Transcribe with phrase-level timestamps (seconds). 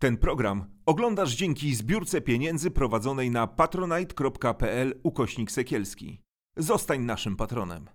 [0.00, 6.22] Ten program oglądasz dzięki zbiórce pieniędzy prowadzonej na patronite.pl ukośnik sekielski.
[6.56, 7.88] Zostań naszym patronem.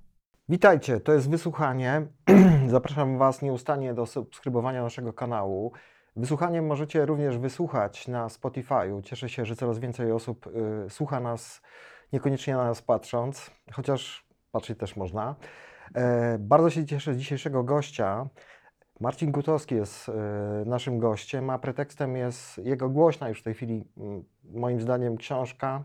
[0.49, 2.07] Witajcie, to jest wysłuchanie.
[2.67, 5.71] Zapraszam Was nieustannie do subskrybowania naszego kanału.
[6.15, 9.01] Wysłuchanie możecie również wysłuchać na Spotify'u.
[9.01, 11.61] Cieszę się, że coraz więcej osób y, słucha nas,
[12.13, 15.35] niekoniecznie na nas patrząc, chociaż patrzeć też można.
[15.95, 18.29] E, bardzo się cieszę z dzisiejszego gościa.
[18.99, 20.11] Marcin Gutowski jest y,
[20.65, 25.83] naszym gościem, a pretekstem jest jego głośna już w tej chwili, mm, moim zdaniem, książka.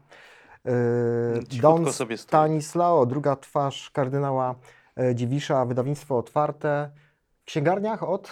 [1.49, 2.17] Cichutko Don.
[2.17, 4.55] Stanislao, druga twarz kardynała
[4.97, 6.91] e, Dziwisza, wydawnictwo otwarte.
[7.43, 8.31] W księgarniach od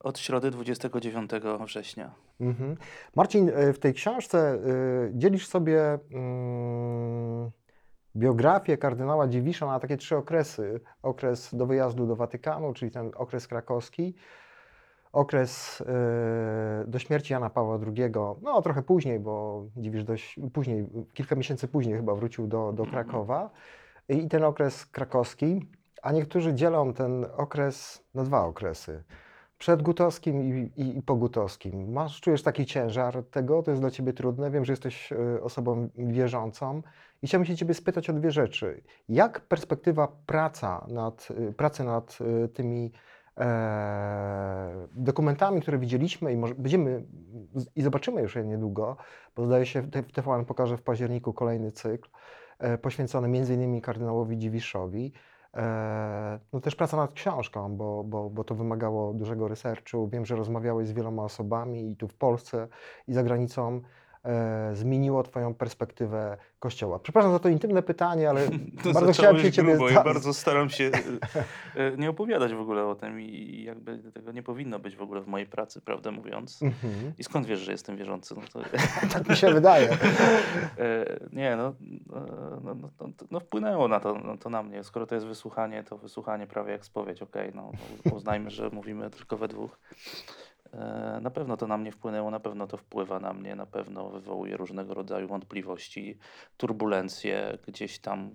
[0.00, 1.30] Od środy 29
[1.64, 2.14] września.
[2.40, 2.76] Mhm.
[3.16, 4.58] Marcin, e, w tej książce
[5.12, 7.50] dzielisz sobie mm,
[8.16, 10.80] biografię kardynała Dziwisza na takie trzy okresy.
[11.02, 14.14] Okres do wyjazdu do Watykanu, czyli ten okres krakowski,
[15.12, 15.84] okres y,
[16.86, 21.96] do śmierci Jana Pawła II, no trochę później, bo Dziwisz dość później, kilka miesięcy później
[21.96, 23.50] chyba wrócił do, do Krakowa
[24.08, 25.70] i i ten okres krakowski,
[26.02, 29.04] a niektórzy dzielą ten okres na dwa okresy
[29.58, 31.92] przed Gutowskim i, i, i po Gutowskim.
[31.92, 33.62] Masz, czujesz taki ciężar tego?
[33.62, 34.50] To jest dla Ciebie trudne.
[34.50, 36.82] Wiem, że jesteś e, osobą wierzącą
[37.24, 38.82] i chciałbym się Ciebie spytać o dwie rzeczy.
[39.08, 42.92] Jak perspektywa praca nad, e, pracy nad e, tymi
[43.38, 47.04] e, dokumentami, które widzieliśmy i może będziemy
[47.76, 48.96] i zobaczymy już je niedługo,
[49.36, 52.08] bo zdaje się, TVN pokaże w październiku kolejny cykl
[52.58, 55.12] e, poświęcony innymi kardynałowi Dziwiszowi.
[55.54, 60.08] E, No też praca nad książką, bo, bo, bo to wymagało dużego researchu.
[60.08, 62.68] Wiem, że rozmawiałeś z wieloma osobami i tu w Polsce,
[63.08, 63.80] i za granicą.
[64.24, 66.98] E, zmieniło Twoją perspektywę Kościoła.
[66.98, 68.48] Przepraszam za to intymne pytanie, ale
[68.82, 69.76] To bardzo chciałem się Ciebie...
[69.76, 70.84] grubo bardzo staram się
[71.76, 75.02] e, e, nie opowiadać w ogóle o tym i jakby tego nie powinno być w
[75.02, 76.62] ogóle w mojej pracy, prawdę mówiąc.
[76.62, 77.12] Mhm.
[77.18, 78.34] I skąd wiesz, że jestem wierzący?
[78.34, 78.60] No to,
[79.12, 79.92] Tak mi się wydaje.
[79.92, 79.98] e,
[81.32, 81.74] nie, no,
[82.06, 82.20] no,
[82.64, 84.84] no, no, no, no wpłynęło na to, no, to na mnie.
[84.84, 87.72] Skoro to jest wysłuchanie, to wysłuchanie prawie jak spowiedź, okej, no,
[88.04, 89.78] no uznajmy, że mówimy tylko we dwóch.
[90.78, 94.10] E, Na pewno to na mnie wpłynęło, na pewno to wpływa na mnie, na pewno
[94.10, 96.18] wywołuje różnego rodzaju wątpliwości,
[96.56, 98.30] turbulencje, gdzieś tam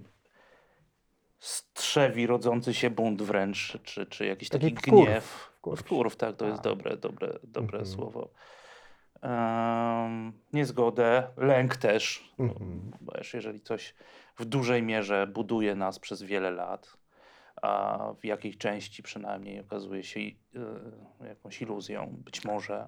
[1.39, 5.25] strzewi rodzący się bunt wręcz, czy, czy jakiś Taki taki wkurw, gniew.
[5.59, 5.79] wkurw.
[5.79, 6.63] Wkurw, tak, to jest Tak.
[6.63, 7.85] dobre, dobre, dobre Mhm.
[7.85, 8.29] słowo.
[9.21, 12.91] Em, niezgodę, lęk też, bo- Mhm.
[13.01, 13.95] bo jeżeli coś
[14.38, 16.97] w dużej mierze buduje nas przez wiele lat,
[17.62, 22.88] a w jakiej części przynajmniej okazuje się e, jakąś iluzją, być może.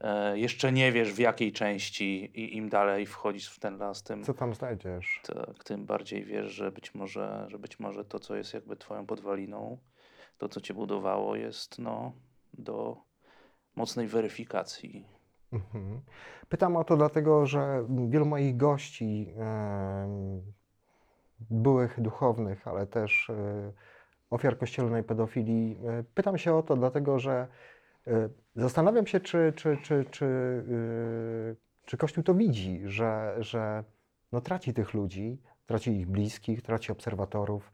[0.00, 4.24] E, jeszcze nie wiesz w jakiej części i im dalej wchodzisz w ten las, tym,
[4.24, 5.20] Co tam znajdziesz?
[5.26, 9.06] tak, tym bardziej wiesz, że być, może, że być może to, co jest jakby twoją
[9.06, 9.78] podwaliną,
[10.38, 12.12] to, co cię budowało, jest no,
[12.54, 12.96] do
[13.76, 15.04] mocnej weryfikacji.
[15.52, 16.00] Mhm.
[16.48, 20.42] Pytam o to dlatego, że wielu moich gości, em,
[21.50, 23.72] byłych duchownych, ale też e,
[24.30, 27.46] ofiar kościelnej pedofilii, e, pytam się o to dlatego, że
[28.06, 33.84] e, zastanawiam się, czy, czy, czy, czy, e, czy Kościół to widzi, że, że
[34.32, 37.72] no, traci tych ludzi, traci ich bliskich, traci obserwatorów,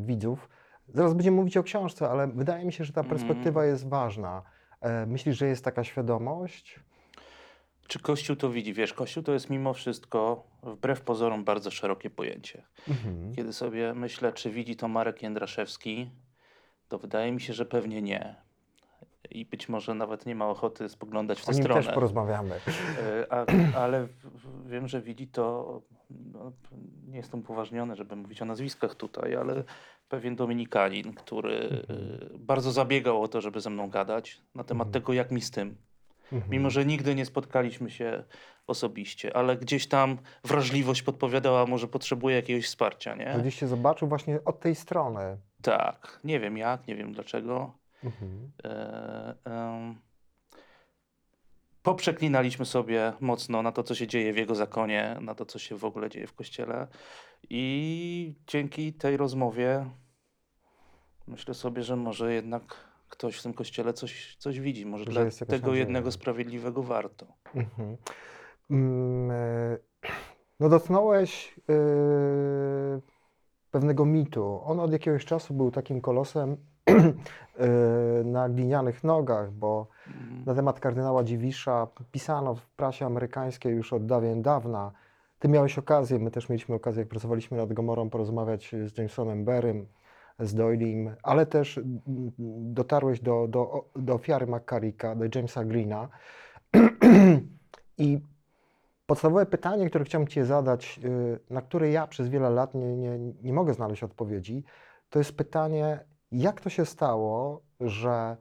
[0.00, 0.48] widzów.
[0.88, 3.18] Zaraz będziemy mówić o książce, ale wydaje mi się, że ta Mhm.
[3.18, 4.42] perspektywa jest ważna.
[5.06, 6.80] Myślisz, że jest taka świadomość?
[7.88, 8.72] Czy Kościół to widzi?
[8.74, 12.62] Wiesz, Kościół to jest mimo wszystko, wbrew pozorom, bardzo szerokie pojęcie.
[12.88, 13.34] Mhm.
[13.34, 16.10] Kiedy sobie myślę, czy widzi to Marek Jędraszewski,
[16.88, 18.34] to wydaje mi się, że pewnie nie.
[19.30, 21.82] I być może nawet nie ma ochoty spoglądać w tę O nim stronę.
[21.82, 22.54] też porozmawiamy.
[23.02, 23.46] E, A,
[23.78, 24.08] ale
[24.66, 26.52] wiem, że widzi to, no,
[27.08, 29.64] nie jestem upoważniony, żeby mówić o nazwiskach tutaj, ale
[30.08, 31.54] pewien Dominikanin, który
[32.34, 34.92] e, bardzo zabiegał o to, żeby ze mną gadać na temat Mhm.
[35.02, 35.76] tego, jak mi z tym.
[36.32, 36.50] Mhm.
[36.50, 38.24] Mimo, że nigdy nie spotkaliśmy się
[38.66, 43.36] osobiście, ale gdzieś tam wrażliwość podpowiadała, może potrzebuje jakiegoś wsparcia, nie?
[43.40, 45.38] Gdzieś się zobaczył właśnie od tej strony.
[45.62, 47.78] Tak, nie wiem jak, nie wiem dlaczego.
[48.04, 48.52] Mhm.
[48.64, 49.98] E, em,
[51.82, 55.76] poprzeklinaliśmy sobie mocno na to, co się dzieje w jego zakonie, na to, co się
[55.76, 56.88] w ogóle dzieje w kościele.
[57.50, 59.90] I dzięki tej rozmowie
[61.26, 62.87] myślę sobie, że może jednak
[63.18, 64.86] ktoś w tym kościele coś, coś widzi.
[64.86, 65.74] Może Że dla tego nadzieja.
[65.78, 67.26] jednego sprawiedliwego warto.
[67.54, 67.96] Mhm.
[68.70, 69.78] Mm, e,
[70.60, 71.72] No dotknąłeś e,
[73.70, 74.60] pewnego mitu.
[74.64, 76.56] On od jakiegoś czasu był takim kolosem
[76.86, 77.68] e,
[78.24, 80.44] na glinianych nogach, bo Mm.
[80.46, 84.92] na temat kardynała Dziwisza pisano w prasie amerykańskiej już od dawien dawna.
[85.38, 89.86] Ty miałeś okazję, my też mieliśmy okazję, jak pracowaliśmy nad Gomorą, porozmawiać z Jamesonem Berrym,
[90.38, 91.80] z Doyle'im, ale też
[92.58, 96.08] dotarłeś do, do, do ofiary McCarricka, do Jamesa Greena.
[97.98, 98.20] I
[99.06, 103.18] podstawowe pytanie, które chciałem Cię zadać, y, na które ja przez wiele lat nie, nie,
[103.42, 104.64] nie mogę znaleźć odpowiedzi,
[105.10, 108.36] to jest pytanie, jak to się stało, że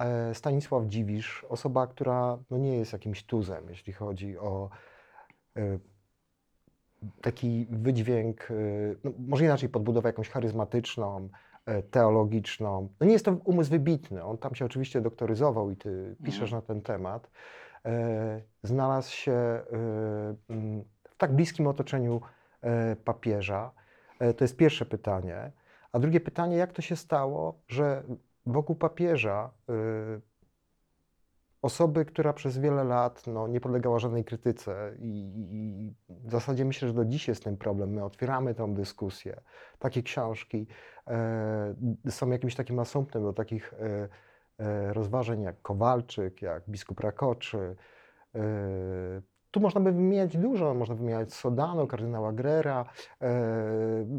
[0.00, 4.70] e, Stanisław Dziwisz, osoba, która no nie jest jakimś tuzem, jeśli chodzi o
[5.56, 5.78] e,
[7.20, 8.54] taki wydźwięk, e,
[9.04, 11.28] no może inaczej podbudowę jakąś charyzmatyczną,
[11.66, 12.88] e, teologiczną.
[13.00, 16.62] No nie jest to umysł wybitny, on tam się oczywiście doktoryzował i ty piszesz na
[16.62, 17.30] ten temat.
[17.86, 19.64] E, Znalazł się e,
[20.48, 22.20] mm, w tak bliskim otoczeniu
[22.62, 23.72] e, papieża.
[24.18, 25.52] E, To jest pierwsze pytanie.
[25.92, 28.02] A drugie pytanie, jak to się stało, że
[28.46, 30.20] wokół papieża y,
[31.62, 36.88] osoby, która przez wiele lat no, nie podlegała żadnej krytyce i, i w zasadzie myślę,
[36.88, 37.90] że do dziś jest ten problem.
[37.90, 39.40] My otwieramy tą dyskusję.
[39.78, 40.66] Takie książki
[41.06, 41.74] e,
[42.10, 44.08] są jakimś takim asumptem do takich e,
[44.58, 47.76] e, rozważań jak Kowalczyk, jak biskup Rakoczy.
[48.34, 48.40] E,
[49.50, 52.84] tu można by wymieniać dużo, można wymieniać Sodano, kardynała Grera.
[53.22, 53.26] E,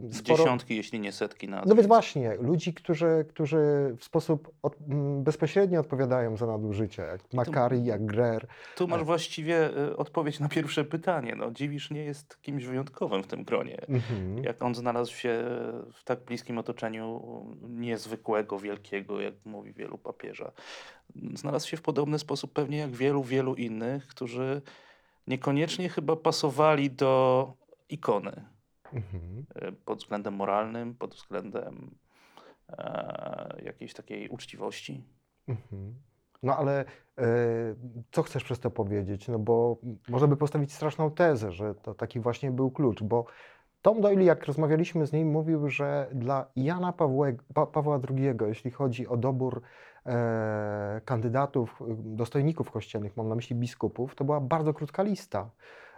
[0.09, 1.69] sporo- Dziesiątki, jeśli nie setki nazwisk.
[1.69, 3.59] no więc właśnie, ludzi, którzy, którzy
[3.97, 8.47] w sposób od, m, bezpośrednio odpowiadają za nadużycia, jak Makari, jak Grer.
[8.75, 11.35] Tu masz właściwie y, odpowiedź na pierwsze pytanie.
[11.35, 13.77] No, Dziwisz nie jest kimś wyjątkowym w tym gronie.
[13.89, 14.43] Mhm.
[14.43, 15.43] Jak on znalazł się
[15.93, 17.21] w tak bliskim otoczeniu
[17.69, 20.51] niezwykłego, wielkiego, jak mówi wielu papieża.
[21.35, 24.61] Znalazł się w podobny sposób pewnie jak wielu, wielu innych, którzy
[25.27, 27.53] niekoniecznie chyba pasowali do
[27.89, 28.45] ikony
[28.93, 29.45] Mhm.
[29.69, 31.91] y, pod względem moralnym, pod względem
[32.69, 35.03] e, jakiejś takiej uczciwości.
[35.47, 35.95] Mhm.
[36.43, 36.85] No ale
[37.17, 37.25] e,
[38.11, 39.27] co chcesz przez to powiedzieć?
[39.27, 39.77] No bo
[40.09, 43.25] można by postawić straszną tezę, że to taki właśnie był klucz, bo
[43.81, 46.93] Tom Doyle, jak rozmawialiśmy z nim, mówił, że dla Jana
[47.53, 49.61] pa, Pawła II, jeśli chodzi o dobór
[50.05, 55.49] e, kandydatów, y, dostojników kościelnych, mam na myśli biskupów, to była bardzo krótka lista.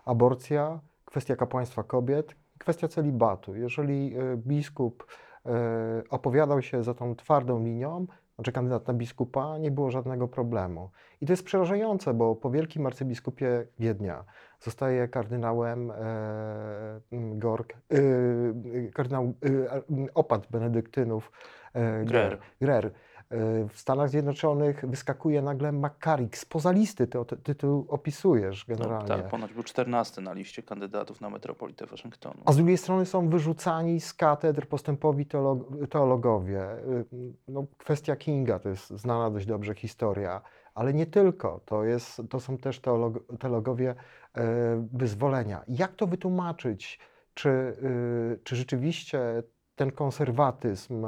[0.06, 3.56] Aborcja, kwestia kapłaństwa kobiet, kwestia celibatu.
[3.56, 5.08] Jeżeli e, biskup
[5.46, 8.06] e, opowiadał się za tą twardą linią,
[8.44, 10.90] znaczy kandydat na biskupa, nie było żadnego problemu.
[11.22, 14.24] I to jest przerażające, bo po wielkim arcybiskupie Wiednia
[14.60, 15.96] zostaje kardynałem e,
[17.12, 17.98] m, Gork, e,
[18.94, 21.32] kardynał e, opat benedyktynów
[21.74, 22.38] e, Grer.
[22.62, 22.92] Grer.
[23.34, 29.08] E, W Stanach Zjednoczonych wyskakuje nagle McCarrick spoza listy, ty, ty, tu opisujesz No, generalnie.
[29.08, 32.36] tak, ponoć był 14 na liście kandydatów na metropolitę Waszyngtonu.
[32.46, 36.72] A z drugiej strony są wyrzucani z katedr postępowi teolog- teologowie.
[36.72, 37.06] Y,
[37.48, 40.42] No, kwestia Kinga to jest znana dość dobrze historia,
[40.76, 41.60] ale nie tylko.
[41.66, 43.96] To, jest, to są też teolog- teologowie
[44.38, 45.64] e, wyzwolenia.
[45.68, 47.00] Jak to wytłumaczyć?
[47.34, 49.44] Czy, y, czy rzeczywiście
[49.76, 51.06] ten konserwatyzm,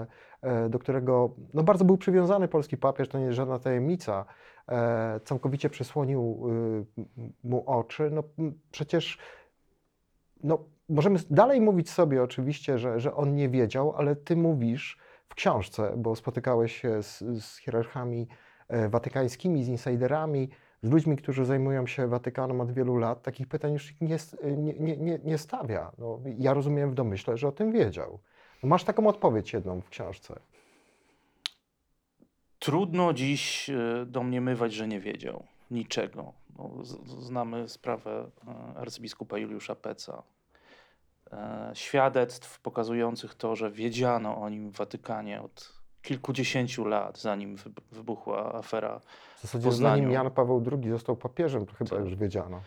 [0.69, 4.25] do którego no, bardzo był przywiązany polski papież, to nie jest żadna tajemnica,
[4.69, 6.49] e, całkowicie przysłonił
[6.97, 8.09] y, mu oczy?
[8.11, 8.23] No,
[8.71, 9.17] przecież
[10.43, 10.59] no,
[10.89, 14.97] możemy dalej mówić sobie oczywiście, że, że on nie wiedział, ale ty mówisz
[15.29, 18.27] w książce, bo spotykałeś się z, z hierarchami
[18.67, 20.49] e, watykańskimi, z insiderami,
[20.83, 24.17] z ludźmi, którzy zajmują się Watykanem od wielu lat, takich pytań już nie,
[24.57, 25.91] nie, nie, nie stawia.
[25.97, 28.19] No, ja rozumiem w domyśle, że o tym wiedział.
[28.63, 30.39] No, masz taką odpowiedź jedną w książce.
[32.59, 36.33] Trudno dziś e, domniemywać, że nie wiedział niczego.
[36.57, 36.69] No,
[37.19, 40.23] znamy sprawę e, arcybiskupa Juliusza Peca.
[41.31, 47.81] E, Świadectw pokazujących to, że wiedziano o nim w Watykanie od kilkudziesięciu lat, zanim wyb-
[47.91, 48.99] wybuchła afera.
[49.37, 49.95] W zasadzie Poznaniu.
[49.95, 51.99] zanim Jan Paweł II został papieżem, to chyba Tak.
[51.99, 52.61] już wiedziano.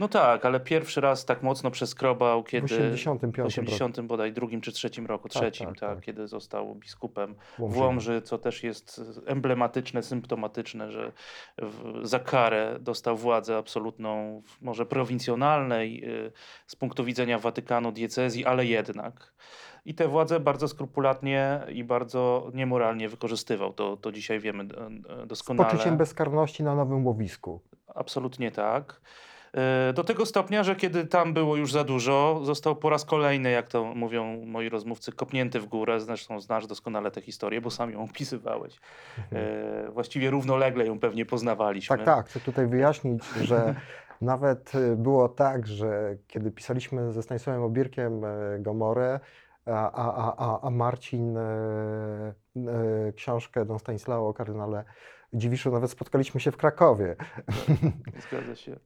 [0.00, 4.32] No tak, ale pierwszy raz tak mocno przeskrobał, kiedy W 85 w roku 80 bodaj
[4.32, 6.04] drugim czy trzecim roku, Tak, trzecim, tak, tak, tak.
[6.04, 7.80] kiedy został biskupem w w Łomży.
[7.80, 11.12] Łomży, co też jest emblematyczne, symptomatyczne, że
[11.58, 16.32] w, za karę dostał władzę absolutną, może prowincjonalnej y,
[16.66, 19.32] z punktu widzenia Watykanu, diecezji, ale jednak.
[19.84, 23.72] I tę władzę bardzo skrupulatnie i bardzo niemoralnie wykorzystywał.
[23.72, 24.66] To, to dzisiaj wiemy e,
[25.22, 25.70] e, Z doskonale.
[25.70, 27.60] poczuciem bezkarności na nowym łowisku.
[27.94, 29.00] Absolutnie tak.
[29.56, 33.50] E, Do tego stopnia, że kiedy tam było już za dużo, został po raz kolejny,
[33.50, 36.00] jak to mówią moi rozmówcy, kopnięty w górę.
[36.00, 38.80] Zresztą znasz doskonale tę historię, bo sam ją opisywałeś.
[39.32, 41.96] E, Właściwie równolegle ją pewnie poznawaliśmy.
[41.96, 42.26] Tak, tak.
[42.26, 43.74] Chcę tutaj wyjaśnić, że
[44.20, 49.20] nawet y, było tak, że kiedy pisaliśmy ze Stanisławem Obirkiem e, Gomorę,
[49.66, 51.42] a, a, a, a- Marcin e,
[52.56, 54.84] e, książkę Don Stanisława o kardynale
[55.32, 57.16] Dziwiszu, nawet spotkaliśmy się w Krakowie.
[58.28, 58.76] Zgadza się.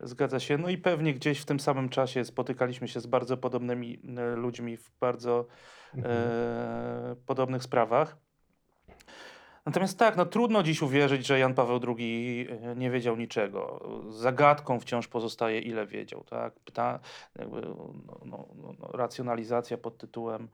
[0.00, 0.58] Zgadza się.
[0.58, 4.76] No i pewnie gdzieś w tym samym czasie spotykaliśmy się z bardzo podobnymi e, ludźmi
[4.76, 5.46] w bardzo
[5.94, 6.14] Mhm.
[6.16, 8.16] e, podobnych sprawach.
[9.66, 13.88] Natomiast tak, no trudno dziś uwierzyć, że Jan Paweł II e, nie wiedział niczego.
[14.10, 16.24] Zagadką wciąż pozostaje, ile wiedział.
[16.24, 16.54] Tak?
[16.60, 17.00] Pyta,
[17.38, 20.48] jakby, no, no, no, no, racjonalizacja pod tytułem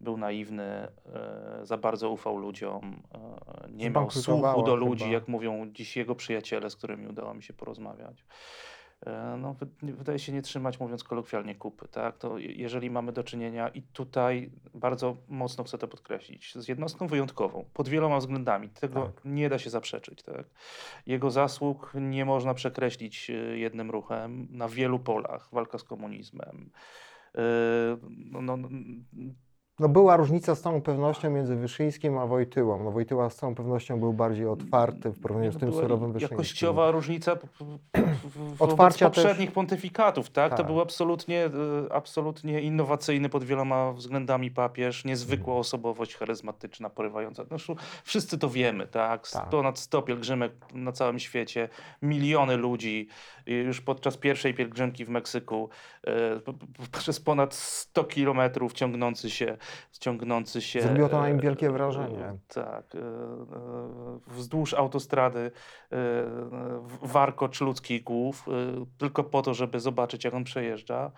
[0.00, 0.90] był naiwny, e,
[1.62, 5.14] za bardzo ufał ludziom, e, nie miał słuchu do ludzi, chyba.
[5.14, 8.24] jak mówią dziś jego przyjaciele, z którymi udało mi się porozmawiać.
[9.06, 11.88] E, No, wy- wydaje się nie trzymać, mówiąc kolokwialnie, kupy.
[11.88, 12.18] Tak?
[12.18, 17.06] To je- jeżeli mamy do czynienia, i tutaj bardzo mocno chcę to podkreślić, z jednostką
[17.06, 19.24] wyjątkową, pod wieloma względami, tego Tak.
[19.24, 20.22] nie da się zaprzeczyć.
[20.22, 20.46] Tak?
[21.06, 25.48] Jego zasług nie można przekreślić e, jednym ruchem na wielu polach.
[25.52, 26.70] Walka z komunizmem.
[27.34, 27.40] E,
[28.10, 28.68] No, no,
[29.80, 32.84] no, No była różnica z całą pewnością między Wyszyńskim a Wojtyłą.
[32.84, 36.36] No Wojtyła z całą pewnością był bardziej otwarty w porównaniu z no tym surowym Wyszyńskim.
[36.36, 37.36] Jakościowa różnica
[38.58, 40.50] Otwarcia wobec też- poprzednich pontyfikatów, tak?
[40.50, 40.66] To Tak.
[40.66, 45.60] był absolutnie, e, absolutnie innowacyjny pod wieloma względami papież, niezwykła Mhm.
[45.60, 47.44] osobowość charyzmatyczna, porywająca.
[47.50, 49.28] No, szu- wszyscy to wiemy, tak?
[49.28, 49.48] Tak.
[49.48, 51.68] Ponad 100 pielgrzymek na całym świecie,
[52.02, 53.08] miliony ludzi.
[53.46, 55.68] Już podczas pierwszej pielgrzymki w Meksyku
[56.06, 56.10] e,
[56.98, 59.56] przez ponad 100 kilometrów ciągnący się,
[59.98, 60.80] ciągnący się...
[60.82, 62.34] Zrobiło to na nim e, wielkie e, wrażenie.
[62.54, 62.84] Tak.
[62.94, 63.02] e, e,
[64.26, 65.50] Wzdłuż autostrady
[65.92, 65.96] e,
[67.02, 68.52] warkocz ludzkich głów, e,
[68.98, 71.12] tylko po to, żeby zobaczyć, jak on przejeżdża.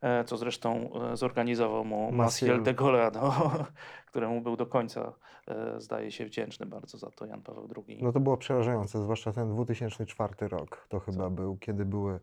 [0.00, 3.32] e, Co zresztą e, zorganizował mu Maciel de Golado,
[4.10, 5.12] któremu był do końca,
[5.48, 7.98] e, zdaje się, wdzięczny bardzo za to Jan Paweł II.
[8.02, 10.86] No to było przerażające, zwłaszcza ten 2004 rok.
[10.88, 11.32] To chyba Tak.
[11.32, 12.20] był, kiedy były,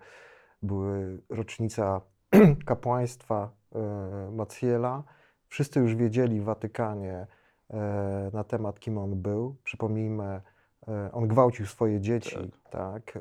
[0.61, 2.01] były rocznica
[2.65, 5.03] kapłaństwa e, Maciela.
[5.49, 7.27] Wszyscy już wiedzieli w Watykanie
[7.69, 9.55] e, na temat, kim on był.
[9.63, 10.41] Przypomnijmy,
[10.87, 13.17] e, on gwałcił swoje dzieci, tak.
[13.17, 13.19] e,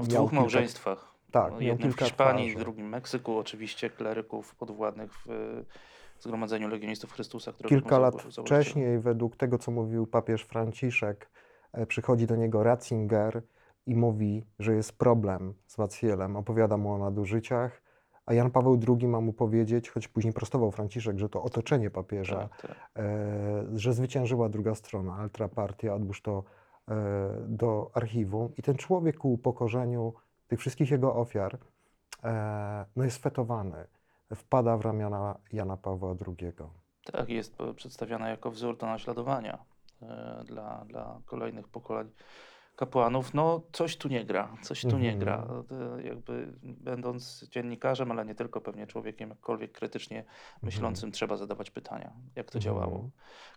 [0.00, 1.14] w dwóch małżeństwach.
[1.30, 2.64] Tak, No, jednym w Hiszpanii, twarzy.
[2.64, 5.64] drugim w Meksyku, oczywiście kleryków podwładnych w
[6.20, 11.30] Zgromadzeniu Legionistów Chrystusa, Kilka lat wcześniej, według tego, co mówił papież Franciszek,
[11.88, 13.42] przychodzi do niego Ratzinger
[13.86, 17.82] i mówi, że jest problem z Macielem, opowiada mu o nadużyciach,
[18.26, 22.48] a Jan Paweł II ma mu powiedzieć, choć później prostował Franciszek, że to otoczenie papieża,
[22.48, 22.90] Tak, tak.
[22.96, 26.44] e, że zwyciężyła druga strona, Altra Partia, odłóż to
[26.88, 26.94] e,
[27.48, 28.52] do archiwum.
[28.56, 30.14] I ten człowiek ku upokorzeniu
[30.48, 31.58] tych wszystkich jego ofiar
[32.24, 33.86] e, no jest fetowany,
[34.34, 36.52] wpada w ramiona Jana Pawła II.
[37.12, 39.58] Tak, jest przedstawiana jako wzór do naśladowania
[40.44, 42.10] dla, dla kolejnych pokoleń
[42.76, 43.34] kapłanów.
[43.34, 45.18] No, coś tu nie gra, coś tu nie Mhm.
[45.18, 45.46] gra.
[45.98, 50.24] E, Jakby będąc dziennikarzem, ale nie tylko pewnie człowiekiem jakkolwiek krytycznie
[50.62, 52.94] myślącym, trzeba zadawać pytania, jak to działało.
[52.94, 53.10] Mhm.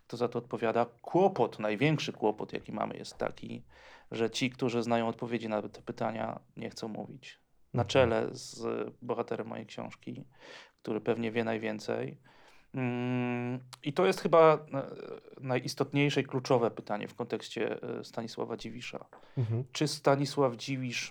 [0.06, 0.86] Kto za to odpowiada?
[1.02, 3.64] Kłopot, największy kłopot, jaki mamy, jest taki,
[4.10, 7.40] że ci, którzy znają odpowiedzi na te pytania, nie chcą mówić.
[7.74, 7.88] Na Mhm.
[7.88, 8.64] czele z
[9.02, 10.24] bohaterem mojej książki,
[10.82, 12.18] który pewnie wie najwięcej.
[12.78, 14.58] Mm, I to jest chyba e,
[15.40, 19.04] najistotniejsze i kluczowe pytanie w kontekście e, Stanisława Dziwisza.
[19.38, 19.64] Mhm.
[19.72, 21.10] Czy Stanisław Dziwisz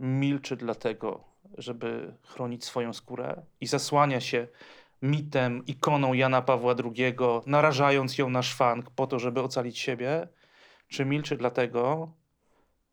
[0.00, 1.24] milczy dlatego,
[1.58, 4.48] żeby chronić swoją skórę i zasłania się
[5.02, 7.14] mitem, ikoną Jana Pawła II,
[7.46, 10.28] narażając ją na szwank po to, żeby ocalić siebie?
[10.88, 12.12] Czy milczy dlatego,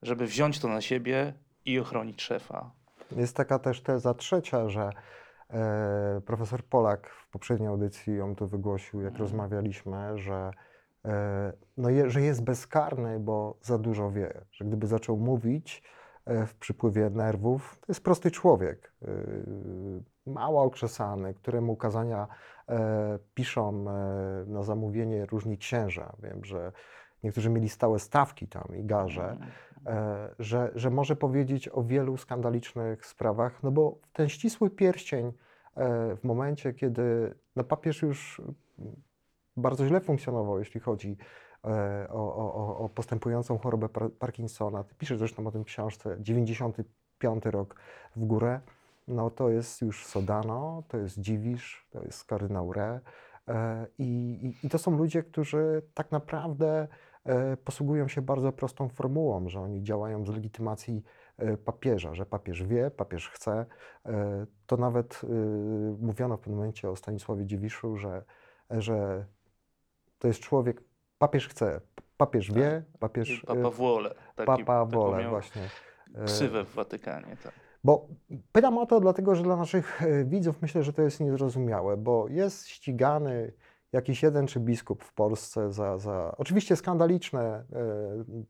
[0.02, 1.34] żeby wziąć to na siebie
[1.66, 2.72] i ochronić szefa?
[3.16, 4.90] Jest taka też teza trzecia, że
[5.52, 9.22] e, profesor Polak w poprzedniej audycji ją tu wygłosił, jak Mhm.
[9.22, 10.52] rozmawialiśmy, że,
[11.06, 14.42] e, no je, że jest bezkarny, bo za dużo wie.
[14.52, 15.84] Że gdyby zaczął mówić
[16.26, 19.08] e, w przypływie nerwów, to jest prosty człowiek, e,
[20.26, 22.28] mało okrzesany, któremu kazania
[22.70, 26.16] e, piszą e, na zamówienie różni księża.
[26.24, 26.72] Wiem, że
[27.24, 29.38] niektórzy mieli stałe stawki tam i garze
[29.86, 36.16] e, że, że może powiedzieć o wielu skandalicznych sprawach, no bo ten ścisły pierścień e,
[36.16, 38.42] w momencie, kiedy no papież już
[39.58, 41.18] bardzo źle funkcjonował, jeśli chodzi
[41.66, 44.84] e, o, o, o- postępującą chorobę Par- Parkinsona.
[44.84, 47.76] Ty piszesz zresztą o tym w książce, 95 rok
[48.16, 48.60] w górę,
[49.08, 53.00] no to jest już Sodano, to jest Dziwisz, to jest kardynał Re
[53.98, 54.06] i,
[54.64, 56.88] i, i to są ludzie, którzy tak naprawdę
[57.64, 61.04] posługują się bardzo prostą formułą, że oni działają z legitymacji
[61.38, 63.66] e, papieża, że papież wie, papież chce.
[64.06, 65.28] E, To nawet e,
[66.00, 68.24] mówiono w pewnym momencie o Stanisławie Dziewiszu, że,
[68.70, 69.26] że
[70.20, 70.84] to jest człowiek,
[71.18, 71.82] papież chce,
[72.18, 73.44] papież wie, papież...
[73.48, 74.16] Papa e, Wole.
[74.36, 75.62] Taki, Papa Wole, właśnie.
[76.16, 77.54] E, Ksywę w Watykanie, tak.
[77.84, 78.08] Bo
[78.52, 82.28] pytam o to dlatego, że dla naszych e, widzów myślę, że to jest niezrozumiałe, bo
[82.28, 83.54] jest ścigany
[83.94, 87.64] jakiś jeden czy biskup w Polsce za, za oczywiście skandaliczne e,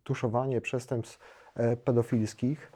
[0.03, 1.19] tuszowanie przestępstw
[1.55, 2.71] e, pedofilskich,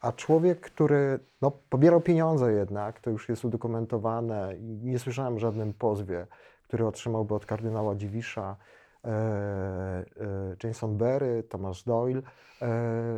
[0.00, 5.72] a człowiek, który no, pobierał pieniądze jednak, to już jest udokumentowane nie słyszałem o żadnym
[5.72, 6.26] pozwie,
[6.62, 8.56] który otrzymałby od kardynała Dziwisza
[9.04, 10.04] e, e,
[10.62, 12.22] Jameson Berry, Thomas Doyle.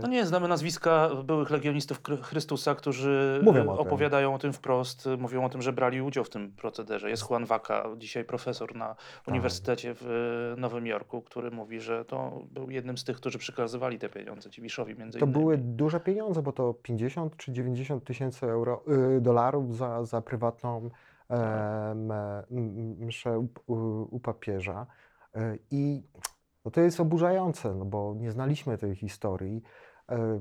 [0.03, 3.87] No nie, znamy nazwiska byłych legionistów Chry- Chrystusa, którzy Mówią o tym.
[3.87, 7.11] opowiadają o tym wprost, mówią o tym, że brali udział w tym procederze.
[7.11, 8.99] Jest Juan Vaca, dzisiaj profesor na Tak.
[9.29, 14.09] Uniwersytecie w Nowym Jorku, który mówi, że to był jednym z tych, którzy przekazywali te
[14.09, 15.41] pieniądze Dziwiszowi między To innymi.
[15.43, 18.83] były duże pieniądze, bo to 50 czy 90 tysięcy euro,
[19.21, 20.91] dolarów za, za prywatną
[21.29, 21.39] Tak.
[21.41, 22.45] e,
[23.01, 23.77] mszę u, u,
[24.17, 24.87] u papieża.
[25.37, 26.03] E, I
[26.65, 29.63] no to jest oburzające, no bo nie znaliśmy tej historii.
[30.11, 30.41] E,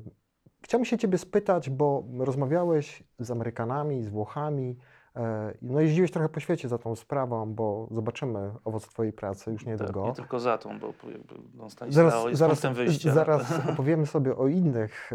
[0.65, 4.77] Chciałbym się Ciebie spytać, bo rozmawiałeś z Amerykanami, z Włochami,
[5.61, 9.67] no jeździłeś trochę po świecie za tą sprawą, bo zobaczymy owoc Twojej pracy już Tak,
[9.71, 10.05] niedługo.
[10.07, 11.35] nie tylko za tą, bo jakby
[11.69, 13.13] Stanislao Zaraz, jest zaraz, punktem wyjścia.
[13.13, 15.11] zaraz opowiemy sobie o innych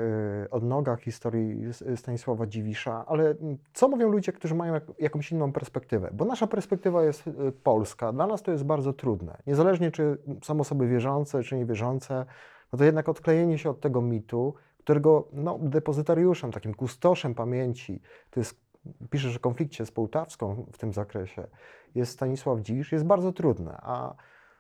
[0.47, 3.35] e, odnogach historii S- Stanisława Dziwisza, ale
[3.73, 6.11] co mówią ludzie, którzy mają jak, jakąś inną perspektywę?
[6.13, 9.37] Bo nasza perspektywa jest e, polska, dla nas to jest bardzo trudne.
[9.47, 12.27] Niezależnie czy są osoby wierzące, czy niewierzące,
[12.73, 18.41] no to jednak odklejenie się od tego mitu, którego no, depozytariuszem, takim kustoszem pamięci, to
[18.41, 18.70] jest,
[19.11, 21.47] pisze, że w konflikcie z Połtawską w tym zakresie
[21.95, 23.79] jest Stanisław Dziwisz, jest bardzo trudne.
[23.83, 24.15] A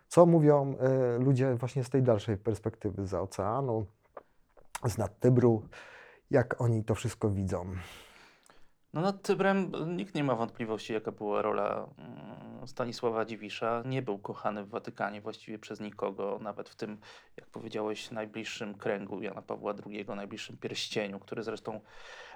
[0.08, 3.86] co mówią e, ludzie właśnie z tej dalszej perspektywy, za oceanu,
[4.84, 5.62] z nad Tybru,
[6.30, 7.66] jak oni to wszystko widzą?
[8.94, 13.82] No nad Tybrem nikt nie ma wątpliwości, jaka była rola mm, Stanisława Dziwisza.
[13.86, 16.98] Nie był kochany w Watykanie właściwie przez nikogo, nawet w tym,
[17.36, 21.80] jak powiedziałeś, najbliższym kręgu Jana Pawła II, najbliższym pierścieniu, który zresztą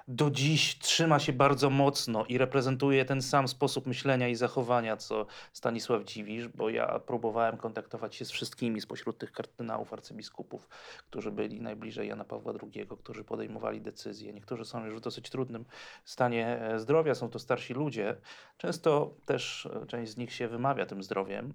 [0.07, 5.25] do dziś trzyma się bardzo mocno i reprezentuje ten sam sposób myślenia i zachowania, co
[5.53, 10.69] Stanisław Dziwisz, bo ja próbowałem kontaktować się z wszystkimi spośród tych kardynałów, arcybiskupów,
[11.09, 14.33] którzy byli najbliżej Jana Pawła II, którzy podejmowali decyzje.
[14.33, 15.65] Niektórzy są już w dosyć trudnym
[16.05, 18.15] stanie e, zdrowia, są to starsi ludzie.
[18.57, 21.53] Często też e, część z nich się wymawia tym zdrowiem,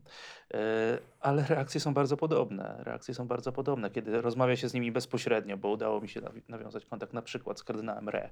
[0.54, 0.58] e,
[1.20, 2.76] ale reakcje są bardzo podobne.
[2.78, 6.42] Reakcje są bardzo podobne, kiedy rozmawia się z nimi bezpośrednio, bo udało mi się nawi-
[6.48, 8.30] nawiązać kontakt na przykład z kardynałem Re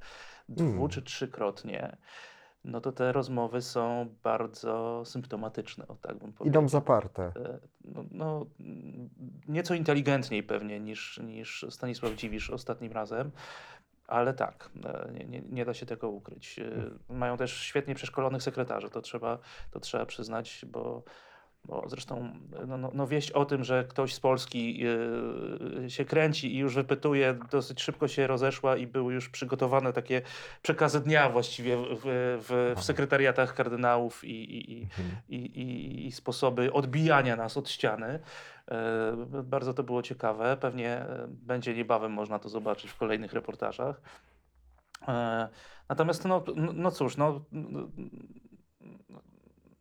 [0.48, 0.88] dwu Mm.
[0.88, 1.96] czy trzykrotnie.
[2.64, 6.62] No to te rozmowy są bardzo symptomatyczne, o tak bym powiedział.
[6.62, 7.22] Idą zaparte.
[7.22, 8.46] E, no, no,
[9.48, 13.30] nieco inteligentniej pewnie niż, niż Stanisław Dziwisz ostatnim razem,
[14.06, 16.58] ale tak, e, nie, nie, nie da się tego ukryć.
[16.58, 19.38] E, Mają też świetnie przeszkolonych sekretarzy, to trzeba,
[19.70, 21.02] to trzeba przyznać, bo,
[21.68, 22.32] bo zresztą
[22.66, 24.84] no, no, no wieść o tym, że ktoś z Polski
[25.84, 30.22] e, się kręci i już wypytuje, dosyć szybko się rozeszła i były już przygotowane takie
[30.62, 32.00] przekazy dnia właściwie w,
[32.48, 35.16] w, w sekretariatach kardynałów i, i, i, Mhm.
[35.28, 38.20] i, i, i sposoby odbijania nas od ściany.
[38.70, 40.56] E, Bardzo to było ciekawe.
[40.60, 44.00] Pewnie e, będzie niebawem można to zobaczyć w kolejnych reportażach.
[45.08, 45.48] E,
[45.88, 47.40] Natomiast, no, no no cóż, no,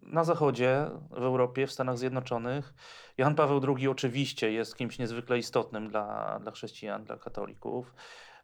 [0.08, 2.74] na Zachodzie, w Europie, w Stanach Zjednoczonych,
[3.18, 7.94] Jan Paweł II oczywiście jest kimś niezwykle istotnym dla, dla chrześcijan, dla katolików.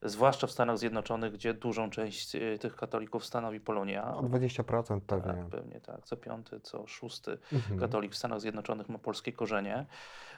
[0.06, 4.16] Zwłaszcza w Stanach Zjednoczonych, gdzie dużą część e, tych katolików stanowi Polonia.
[4.16, 5.34] O 20% pewnie.
[5.34, 6.06] Tak, pewnie tak.
[6.06, 7.80] Co piąty, co szósty Mhm.
[7.80, 9.86] katolik w Stanach Zjednoczonych ma polskie korzenie.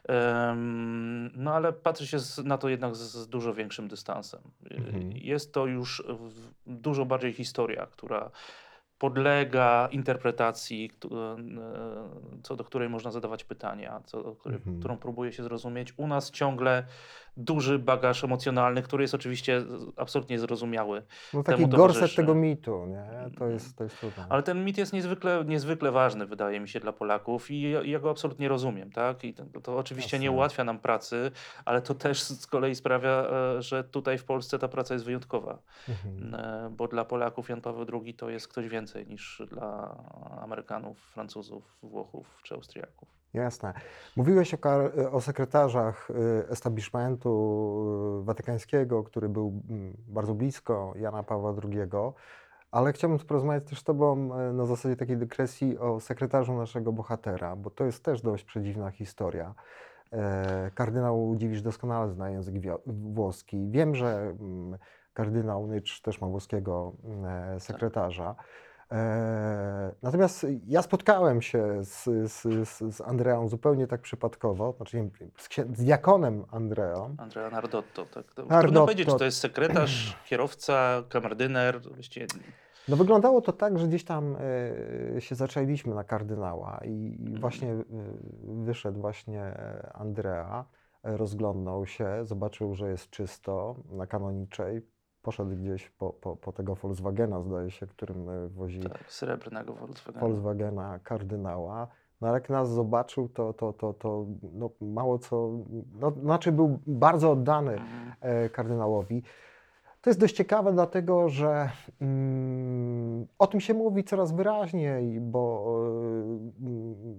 [0.08, 4.42] Em, no ale patrzy się z, na to jednak z, z dużo większym dystansem.
[4.72, 5.12] Y, Mhm.
[5.14, 8.32] Jest to już w, dużo bardziej historia, która
[9.00, 11.36] podlega interpretacji, któ- e,
[12.44, 14.80] co do której można zadawać pytania, co do której, Mhm.
[14.80, 15.94] którą próbuje się zrozumieć.
[15.98, 16.84] U nas ciągle
[17.38, 19.64] duży bagaż emocjonalny, który jest oczywiście
[19.98, 21.04] absolutnie zrozumiały.
[21.34, 23.30] No taki gorset tego mitu, nie?
[23.38, 24.26] To jest, to jest trudne.
[24.30, 28.00] Ale ten mit jest niezwykle, niezwykle ważny, wydaje mi się, dla Polaków i ja, ja
[28.00, 28.92] go absolutnie rozumiem.
[28.92, 29.24] Tak?
[29.24, 30.38] I to, to oczywiście nie Jasne.
[30.38, 31.32] ułatwia nam pracy,
[31.66, 35.60] ale to też z kolei sprawia, e, że tutaj w Polsce ta praca jest wyjątkowa.
[35.90, 36.36] Mhm.
[36.36, 39.98] E, Bo dla Polaków Jan Paweł II to jest ktoś więcej niż dla
[40.42, 43.15] Amerykanów, Francuzów, Włochów czy Austriaków.
[43.36, 43.74] Jasne.
[44.16, 44.58] Mówiłeś o,
[45.12, 47.30] o sekretarzach y, establishmentu
[48.22, 51.90] y, watykańskiego, który był mm, bardzo blisko Jana Pawła II,
[52.72, 57.56] ale chciałbym porozmawiać też z Tobą y, na zasadzie takiej dygresji o sekretarzu naszego bohatera,
[57.56, 59.56] bo to jest też dość przedziwna historia.
[60.14, 63.68] E, Kardynał Dziwisz doskonale zna język włoski.
[63.70, 64.78] Wiem, że mm,
[65.14, 68.36] kardynał Nycz też ma włoskiego mm, e, sekretarza.
[68.40, 68.65] E,
[70.02, 75.50] Natomiast ja spotkałem się z, z, z, z Andreą zupełnie tak przypadkowo, znaczy nie, z,
[75.50, 77.16] księ- z diakonem Andreą.
[77.18, 78.06] Andrea Nardotto.
[78.06, 78.34] Tak?
[78.34, 78.62] To Nardotto.
[78.62, 81.82] Trudno powiedzieć, czy to jest sekretarz, kierowca, kamerdyner.
[81.82, 82.28] Właściwie
[82.88, 84.38] No wyglądało to tak, że gdzieś tam
[85.16, 87.84] e, się zaczęliśmy na kardynała i, i właśnie e,
[88.44, 90.66] wyszedł właśnie e, Andrea,
[91.04, 94.82] e, rozglądnął się, zobaczył, że jest czysto na kanoniczej,
[95.26, 100.28] poszedł gdzieś po, po, po tego Volkswagena, zdaje się, którym e, wozi tak, srebrnego Volkswagena.
[100.28, 101.88] Volkswagena kardynała.
[102.22, 105.50] No ale jak nas zobaczył, to, to, to, to no, mało co,
[106.00, 108.14] no, znaczy był bardzo oddany Mhm.
[108.22, 109.24] e, kardynałowi.
[110.02, 111.70] To jest dość ciekawe, dlatego że
[112.02, 116.54] mm, o tym się mówi coraz wyraźniej, bo mm,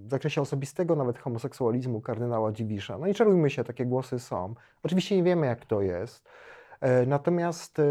[0.05, 2.97] w zakresie osobistego nawet homoseksualizmu kardynała Dziwisza.
[2.97, 4.53] No i czarujmy się, takie głosy są.
[4.83, 6.29] Oczywiście nie wiemy, jak to jest.
[6.81, 7.83] E, Natomiast e,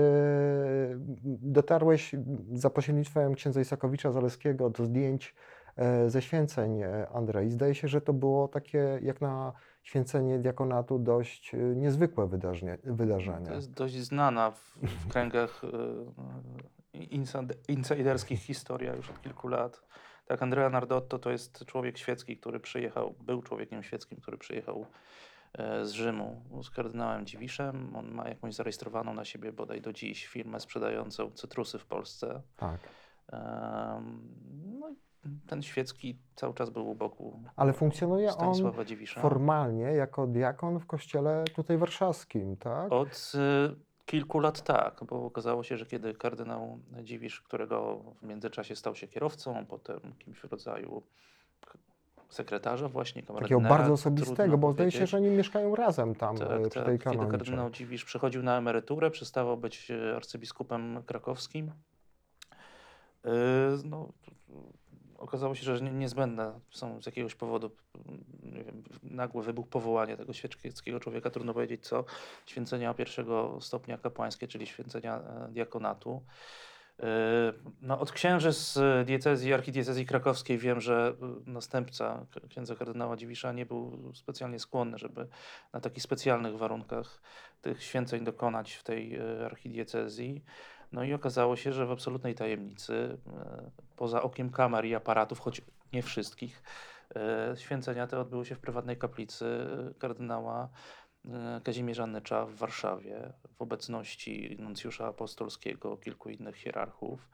[1.24, 2.14] dotarłeś
[2.52, 5.34] za pośrednictwem księdza Isakowicza Zaleskiego do zdjęć
[5.76, 6.82] e, ze święceń
[7.14, 7.50] Andrei.
[7.50, 12.78] Zdaje się, że to było takie jak na święcenie diakonatu dość niezwykłe wydarzenie.
[12.84, 13.46] wydarzenie.
[13.46, 15.62] To jest dość znana w, w kręgach
[17.68, 19.82] insiderskich historia już od kilku lat.
[20.26, 24.86] Tak, Andrea Nardotto to jest człowiek świecki, który przyjechał, był człowiekiem świeckim, który przyjechał
[25.82, 27.96] z Rzymu z kardynałem Dziwiszem.
[27.96, 32.42] On ma jakąś zarejestrowaną na siebie bodaj do dziś firmę sprzedającą cytrusy w Polsce.
[32.56, 32.80] Tak.
[34.80, 34.96] No i
[35.46, 39.20] ten świecki cały czas był u boku Ale funkcjonuje on Stanisława Dziwisza.
[39.20, 42.92] formalnie jako diakon w kościele tutaj warszawskim, tak?
[42.92, 48.76] Od y, kilku lat tak, bo okazało się, że kiedy kardynał Dziwisz, którego w międzyczasie
[48.76, 51.02] stał się kierowcą, potem kimś w rodzaju
[52.28, 56.50] sekretarza właśnie, Takiego kamerdynera, bardzo osobistego, bo zdaje się, że oni mieszkają razem tam Tak,
[56.50, 56.84] e, przy tak.
[56.84, 57.38] tej Kiedy kanonicze.
[57.38, 61.72] kardynał Dziwisz przechodził na emeryturę, przestawał być e, arcybiskupem krakowskim.
[63.24, 63.30] Yy,
[63.84, 64.08] No,
[65.18, 67.70] okazało się, że nie- niezbędne są z jakiegoś powodu,
[68.42, 72.04] nie wiem, nagły wybuch powołania tego świeckiego człowieka, trudno powiedzieć co,
[72.46, 76.22] święcenia pierwszego stopnia kapłańskie, czyli święcenia e, diakonatu.
[76.98, 77.06] Yy,
[77.82, 81.14] No, od księży z diecezji, archidiecezji krakowskiej wiem, że
[81.46, 85.28] y, następca księdza kardynała Dziwisza nie był specjalnie skłonny, żeby
[85.72, 87.22] na takich specjalnych warunkach
[87.62, 90.44] tych święceń dokonać w tej e, archidiecezji.
[90.92, 95.62] No i okazało się, że w absolutnej tajemnicy, e, poza okiem kamer i aparatów, choć
[95.92, 96.62] nie wszystkich,
[97.56, 99.66] święcenia te odbyły się w prywatnej kaplicy
[99.98, 100.68] kardynała
[101.32, 107.28] e, Kazimierza Nycza w Warszawie w obecności nuncjusza apostolskiego, kilku innych hierarchów.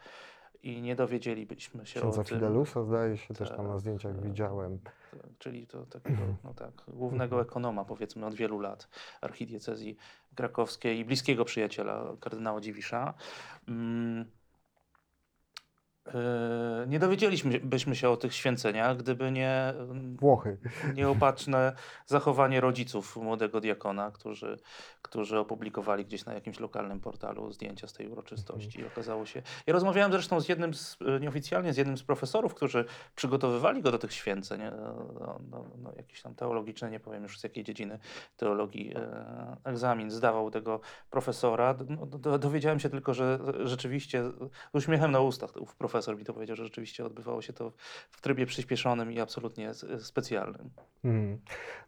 [0.63, 2.37] I nie dowiedzielibyśmy się Księdza o tym.
[2.39, 4.25] Fidelusa zdaje się też tam na Tak, zdjęciach tak.
[4.25, 4.79] widziałem.
[4.79, 4.95] Tak,
[5.39, 8.89] Czyli to takiego, no tak, głównego ekonoma powiedzmy od wielu lat
[9.21, 9.97] archidiecezji
[10.35, 13.15] krakowskiej i bliskiego przyjaciela kardynała Dziwisza.
[13.69, 14.25] Mm.
[16.07, 16.13] Yy,
[16.87, 20.59] Nie dowiedzieliśmy byśmy się o tych święceniach, gdyby nie mm, Włochy.
[20.95, 21.73] nieopatrzne
[22.07, 24.59] zachowanie rodziców młodego diakona, którzy,
[25.03, 28.81] którzy opublikowali gdzieś na jakimś lokalnym portalu zdjęcia z tej uroczystości.
[28.81, 29.43] I okazało się.
[29.67, 32.85] Ja rozmawiałem zresztą z jednym z, e, nieoficjalnie z jednym z profesorów, którzy
[33.17, 34.61] przygotowywali go do tych święceń.
[34.61, 34.71] e,
[35.21, 37.99] No, no, no, jakiś tam teologiczny, nie powiem już z jakiej dziedziny
[38.37, 41.75] teologii, e, egzamin zdawał tego profesora.
[41.89, 44.25] No, do, dowiedziałem się tylko, że rzeczywiście
[44.73, 47.73] z uśmiechem na ustach ów profesor mi to powiedział, że rzeczywiście odbywało się to
[48.11, 50.71] w trybie przyspieszonym i absolutnie s- specjalnym.
[51.05, 51.39] Mhm.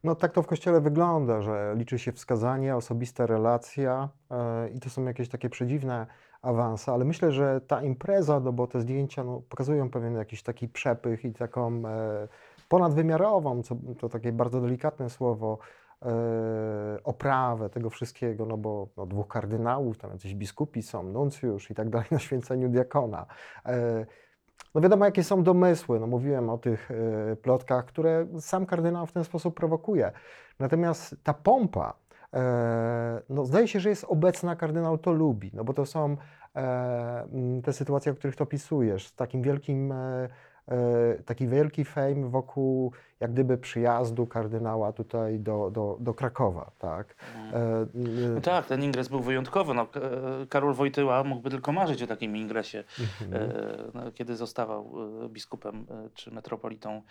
[0.05, 4.91] No tak to w kościele wygląda, że liczy się wskazanie, osobista relacja e, i to
[4.91, 6.07] są jakieś takie przedziwne
[6.43, 10.69] awanse, ale myślę, że ta impreza, no bo te zdjęcia no, pokazują pewien jakiś taki
[10.69, 12.29] przepych i taką e,
[12.69, 15.84] ponadwymiarową, co, to takie bardzo delikatne słowo, e,
[17.05, 21.91] oprawę tego wszystkiego, no bo no, dwóch kardynałów, tam jacyś biskupi są, nuncjusz i tak
[21.91, 23.27] dalej na święceniu diakona.
[23.67, 24.07] E,
[24.75, 26.01] no wiadomo, jakie są domysły.
[26.01, 30.13] No mówiłem o tych e, plotkach, które sam kardynał w ten sposób prowokuje.
[30.59, 31.95] Natomiast ta pompa,
[32.35, 36.17] e, no zdaje się, że jest obecna, kardynał to lubi, no bo to są
[36.57, 37.29] e,
[37.65, 40.29] te sytuacje, o których to opisujesz, z takim wielkim, e, e,
[41.27, 47.15] taki wielki fame wokół jak gdyby przyjazdu kardynała tutaj do, do, do Krakowa, tak?
[47.53, 47.87] E,
[48.35, 49.75] No tak, ten ingres był wyjątkowy.
[49.75, 53.43] No, e, Karol Wojtyła mógłby tylko marzyć o takim ingresie, mhm.
[53.51, 54.91] e, no, kiedy zostawał
[55.25, 57.03] e, biskupem e, czy metropolitą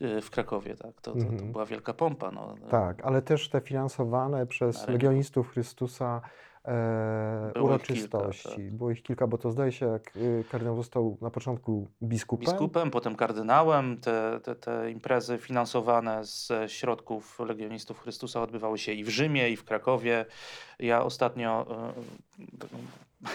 [0.00, 0.76] e, w Krakowie.
[0.76, 1.00] Tak?
[1.00, 1.52] To, to, to Mhm.
[1.52, 2.30] była wielka pompa.
[2.30, 2.54] No.
[2.70, 4.88] Tak, ale też te finansowane przez.
[4.88, 6.20] Legionistów Chrystusa
[6.64, 8.60] e, Było ich kilka, uroczystości.
[8.70, 12.46] Było ich kilka, bo to zdaje się, jak y, kardynał został na początku biskupem.
[12.46, 14.00] Biskupem, potem kardynałem.
[14.00, 19.56] Te, te, te imprezy finansowane ze środków Legionistów Chrystusa odbywały się i w Rzymie, i
[19.56, 20.26] w Krakowie.
[20.78, 21.66] Ja ostatnio
[22.58, 22.76] taką-
[23.20, 23.30] wy-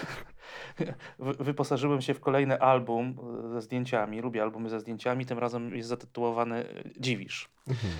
[1.18, 4.20] wyposażyłem się w kolejny album e, ze zdjęciami.
[4.20, 5.26] Lubię albumy ze zdjęciami.
[5.26, 7.48] Tym razem jest zatytułowany e, Dziwisz.
[7.68, 7.92] Mhm.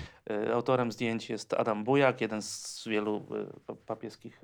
[0.49, 3.25] E, Autorem zdjęć jest Adam Bujak, jeden z wielu
[3.67, 4.41] pa- papieskich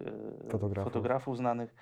[0.50, 0.94] Fotografów.
[0.94, 1.76] fotografów znanych.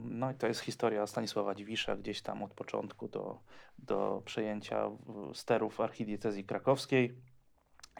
[0.00, 3.38] No i to jest historia Stanisława Dziwisza gdzieś tam od początku do,
[3.78, 4.90] do przejęcia
[5.32, 7.14] sterów archidiecezji krakowskiej.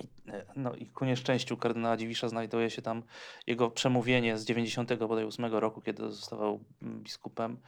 [0.01, 3.03] I, e, No i ku nieszczęściu kardynała Dziwisza znajduje się tam
[3.47, 7.59] jego przemówienie z 98 roku, kiedy zostawał mm, biskupem,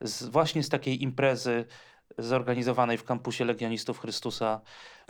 [0.00, 1.64] z, właśnie z takiej imprezy
[2.18, 4.60] zorganizowanej w kampusie Legionistów Chrystusa.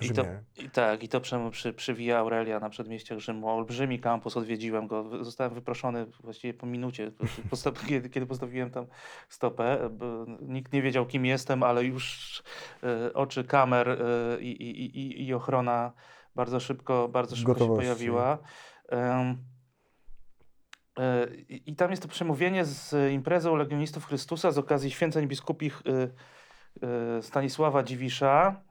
[0.03, 0.25] I to,
[0.57, 3.49] i tak, i to przy, przy, przywija Aurelia na przedmieściach Rzymu.
[3.49, 5.25] Olbrzymi kampus, odwiedziłem go.
[5.25, 7.13] Zostałem wyproszony właściwie po minucie,
[7.51, 8.87] posta- kiedy, kiedy postawiłem tam
[9.29, 9.91] stopę.
[9.93, 12.43] bo Nikt nie wiedział, kim jestem, ale już
[12.83, 13.97] e, oczy kamer e,
[14.41, 15.93] i, i ochrona
[16.41, 18.39] bardzo szybko, bardzo szybko się pojawiła.
[20.99, 26.09] E, I tam jest to przemówienie z imprezą Legionistów Chrystusa z okazji święceń biskupich e,
[26.87, 28.63] e, Stanisława Dziwisza,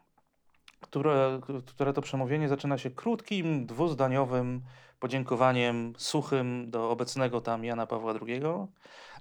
[0.81, 4.61] które, które to przemówienie zaczyna się krótkim, dwuzdaniowym
[4.99, 8.41] podziękowaniem suchym do obecnego tam Jana Pawła II,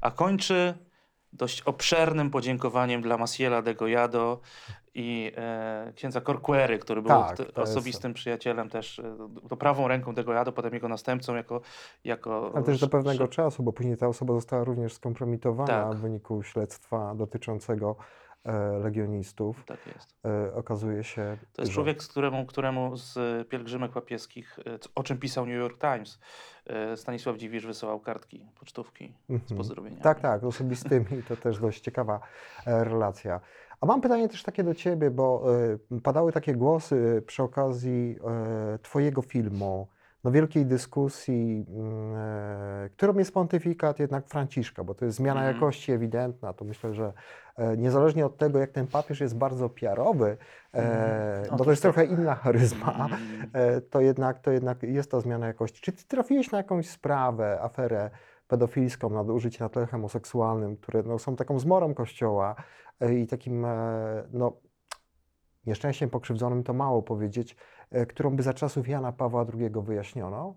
[0.00, 0.88] a kończy
[1.33, 4.41] dość obszernym podziękowaniem dla Masiela de Goyado
[4.95, 9.17] i e, księdza Corquery, który był Tak, to jest- osobistym przyjacielem też, e,
[9.49, 11.61] to prawą ręką de Goyado, potem jego następcą jako...
[12.05, 15.95] jako Ale też do pewnego sz- czasu, bo później ta osoba została również skompromitowana Tak.
[15.95, 17.97] w wyniku śledztwa dotyczącego
[18.45, 19.64] e, legionistów.
[19.64, 20.14] Tak jest.
[20.25, 24.59] E, okazuje się, To jest że człowiek, któremu, któremu z pielgrzymek papieskich,
[24.95, 26.19] o czym pisał New York Times,
[26.96, 29.57] Stanisław Dziwisz wysyłał kartki, pocztówki z Mhm.
[29.59, 30.02] pozdrowieniami.
[30.02, 31.07] Tak, tak, osobistymi.
[31.28, 32.20] To też dość ciekawa
[32.66, 33.40] e, relacja.
[33.81, 35.44] A mam pytanie też takie do Ciebie, bo
[35.94, 38.16] e, padały takie głosy przy okazji
[38.74, 39.88] e, Twojego filmu,
[40.24, 45.57] no wielkiej dyskusji, mm, e, którą jest pontyfikat jednak Franciszka, bo to jest zmiana Mhm.
[45.57, 46.52] jakości ewidentna.
[46.52, 47.12] To myślę, że
[47.57, 50.37] e, niezależnie od tego, jak ten papież jest bardzo piarowy,
[50.74, 50.78] e,
[51.42, 51.57] Mhm.
[51.59, 51.94] bo to jest tak.
[51.94, 55.83] trochę inna charyzma, Mm, e, to jednak, to jednak jest ta zmiana jakości.
[55.83, 58.11] Czy ty trafiłeś na jakąś sprawę, aferę
[58.48, 62.54] pedofilską, nadużyć na tle homoseksualnym, które no, są taką zmorą Kościoła
[63.16, 63.66] i takim
[64.33, 64.52] no,
[65.68, 67.57] nieszczęściem pokrzywdzonym, to mało powiedzieć,
[67.90, 70.54] e, którą by za czasów Jana Pawła II wyjaśniono?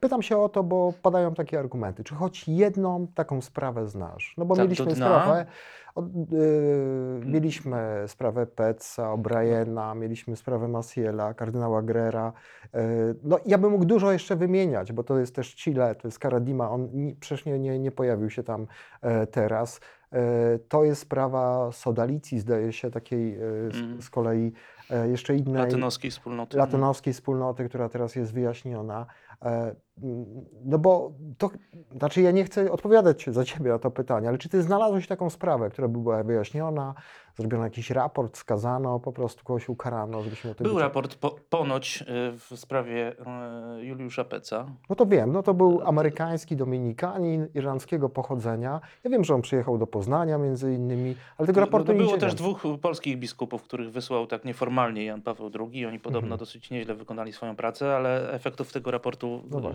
[0.00, 2.04] Pytam się o to, bo padają takie argumenty.
[2.04, 4.34] Czy choć jedną taką sprawę znasz?
[4.38, 5.46] No bo Tak mieliśmy sprawę,
[5.94, 12.32] od, yy, mieliśmy sprawę Petsa, O'Briena, mieliśmy sprawę Masiela, kardynała Grera.
[12.74, 12.80] Yy,
[13.22, 16.70] no ja bym mógł dużo jeszcze wymieniać, bo to jest też Chile, to jest Karadima,
[16.70, 18.66] on ni- przecież nie, nie, nie pojawił się tam
[19.02, 19.80] e, teraz.
[20.12, 23.38] E, To jest sprawa Sodalicji, zdaje się, takiej e,
[23.70, 24.02] z, Mhm.
[24.02, 24.52] z kolei
[24.90, 26.56] e, jeszcze innej Latynoskiej wspólnoty.
[26.56, 29.06] latynoskiej wspólnoty, która teraz jest wyjaśniona.
[30.64, 31.50] No bo to,
[31.98, 35.30] znaczy ja nie chcę odpowiadać za Ciebie na to pytanie, ale czy Ty znalazłeś taką
[35.30, 36.94] sprawę, która by była wyjaśniona,
[37.40, 40.88] zrobiono jakiś raport, skazano, po prostu kogoś ukarano, żebyśmy o tym Był wiedzieli?
[40.88, 43.12] raport po, ponoć y, w sprawie
[43.80, 44.66] y, Juliusza Peca.
[44.90, 48.80] No to wiem, no to był amerykański dominikanin irlandzkiego pochodzenia.
[49.04, 52.18] Ja wiem, że on przyjechał do Poznania między innymi, ale tego raportu no, nie było
[52.18, 55.86] też dwóch polskich biskupów, których wysłał tak nieformalnie Jan Paweł II.
[55.86, 56.38] Oni podobno Mhm.
[56.38, 59.74] dosyć nieźle wykonali swoją pracę, ale efektów tego raportu No y,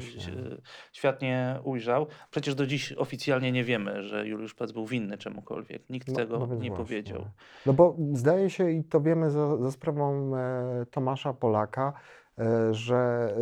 [0.92, 2.08] świat nie ujrzał.
[2.32, 5.90] Przecież do dziś oficjalnie nie wiemy, że Juliusz Pec był winny czemukolwiek.
[5.90, 6.72] Nikt No- tego no nie właśnie.
[6.72, 7.26] powiedział.
[7.66, 11.94] No bo zdaje się, i to wiemy za, za sprawą e, Tomasza Polaka,
[12.40, 13.34] e, że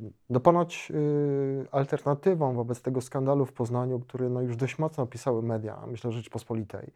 [0.00, 5.06] e, no ponoć e, alternatywą wobec tego skandalu w Poznaniu, który no już dość mocno
[5.06, 6.92] pisały media, myślę Rzeczpospolitej,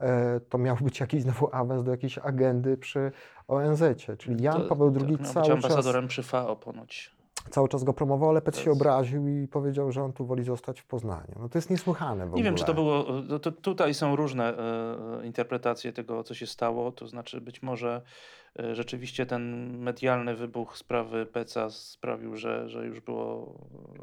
[0.00, 3.12] e, to miał być jakiś znowu awans do jakiejś agendy przy
[3.48, 7.13] ONZ-cie, czyli Jan To- Paweł II miał być cały czas, ambasadorem przy FAO ponoć.
[7.50, 10.44] Cały czas go promował, ale Pec To się obraził i powiedział, że on tu woli
[10.44, 11.34] zostać w Poznaniu.
[11.40, 12.36] No to jest niesłychane w ogóle.
[12.36, 13.04] Nie wiem, czy to było.
[13.28, 16.92] To, to tutaj są różne e, interpretacje tego, co się stało.
[16.92, 23.00] To znaczy, być może e, rzeczywiście ten medialny wybuch sprawy Peca sprawił, że, że już
[23.00, 23.54] było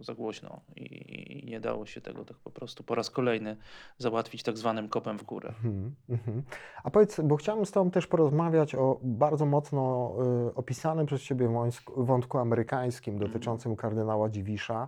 [0.02, 3.58] za głośno i, i nie dało się tego tak po prostu po raz kolejny
[3.98, 5.54] załatwić tak zwanym kopem w górę.
[5.64, 6.44] Mhm, mhm.
[6.84, 10.14] A powiedz, bo chciałem z Tobą też porozmawiać o bardzo mocno
[10.50, 11.50] y, opisanym przez Ciebie
[11.98, 14.88] wątku amerykańskim dotyczącym kardynała Dziwisza.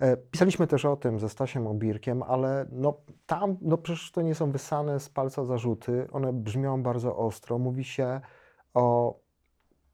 [0.00, 4.34] E, Pisaliśmy też o tym ze Stasiem Obirkiem, ale no, tam no przecież to nie
[4.34, 7.58] są wysane z palca zarzuty, one brzmią bardzo ostro.
[7.58, 8.20] Mówi się
[8.74, 9.18] o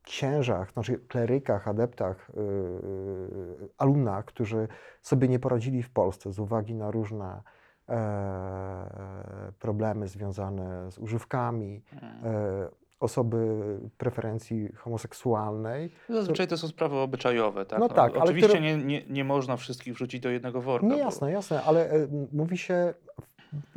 [0.03, 4.69] księżach, znaczy klerykach, adeptach, yy, alumnach, którzy
[5.03, 7.43] sobie nie poradzili w Polsce z uwagi na różne
[7.89, 12.05] e, problemy związane z używkami, Mm.
[12.25, 12.69] e,
[13.01, 13.57] osoby
[13.99, 15.91] preferencji homoseksualnej.
[16.09, 17.79] Zazwyczaj to są sprawy obyczajowe, tak?
[17.79, 20.87] No tak, Oczywiście które- nie, nie, nie można wszystkich wrzucić do jednego worka.
[20.87, 22.95] Nie, bo- jasne, jasne, ale e, mówi się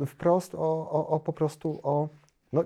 [0.06, 2.08] wprost o, o, o po prostu o,
[2.52, 2.64] no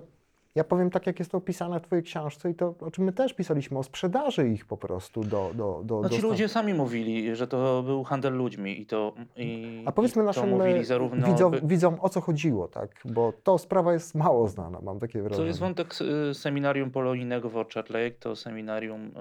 [0.55, 3.13] ja powiem tak, jak jest to opisane w Twojej książce i to, o czym my
[3.13, 5.51] też pisaliśmy, o sprzedaży ich po prostu do...
[5.55, 9.83] do, do No ci ludzie sami mówili, że to był handel ludźmi i to i,
[9.87, 13.03] A powiedzmy i naszym e, zarówno widzom, o co chodziło, tak?
[13.05, 15.43] Bo to sprawa jest mało znana, mam takie wrażenie.
[15.43, 15.95] To jest wątek
[16.31, 18.11] y, seminarium polonijnego w Orchard Lake.
[18.11, 19.13] To seminarium y,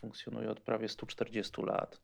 [0.00, 2.00] funkcjonuje od prawie 140 lat.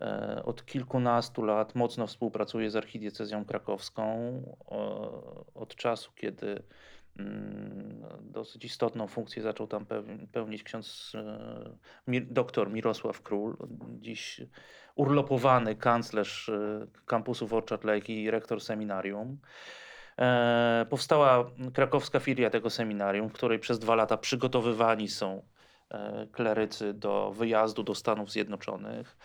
[0.00, 4.02] E, Od kilkunastu lat mocno współpracuje z archidiecezją krakowską.
[4.70, 4.76] E,
[5.54, 6.62] Od czasu, kiedy
[8.20, 11.12] dosyć istotną funkcję zaczął tam peł- pełnić ksiądz
[12.08, 13.56] e, doktor Mirosław Król,
[14.00, 14.40] dziś
[14.94, 19.38] urlopowany kanclerz e, kampusu Orchard Lake i rektor seminarium.
[20.18, 25.42] E, Powstała krakowska filia tego seminarium, w której przez dwa lata przygotowywani są
[26.32, 29.16] klerycy do wyjazdu do Stanów Zjednoczonych.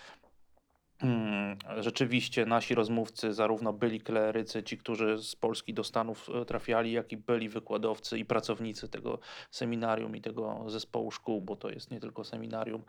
[1.01, 6.91] Mm, Rzeczywiście nasi rozmówcy, zarówno byli klerycy, ci, którzy z Polski do Stanów e, trafiali,
[6.91, 9.19] jak i byli wykładowcy i pracownicy tego
[9.51, 12.83] seminarium i tego zespołu szkół, bo to jest nie tylko seminarium,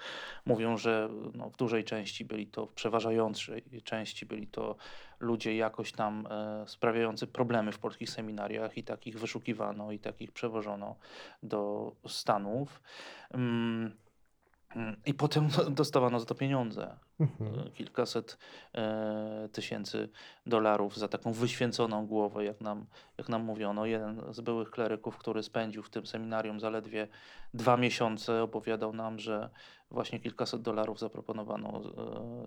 [0.45, 4.77] mówią, że no, w dużej części byli to, w przeważającej części byli to
[5.21, 10.97] ludzie jakoś tam e, sprawiający problemy w polskich seminariach i takich wyszukiwano i takich przewożono
[11.43, 12.83] do Stanów.
[15.07, 17.59] I potem dostawano za to pieniądze Mhm.
[17.59, 18.39] e, kilkaset
[18.75, 20.09] e, tysięcy
[20.47, 22.87] dolarów za taką wyświęconą głowę, jak nam,
[23.19, 23.87] jak nam mówiono.
[23.87, 27.09] Jeden z byłych kleryków, który spędził w tym seminarium zaledwie
[27.55, 29.51] dwa miesiące, opowiadał nam, że
[29.91, 31.81] właśnie kilkaset dolarów zaproponowano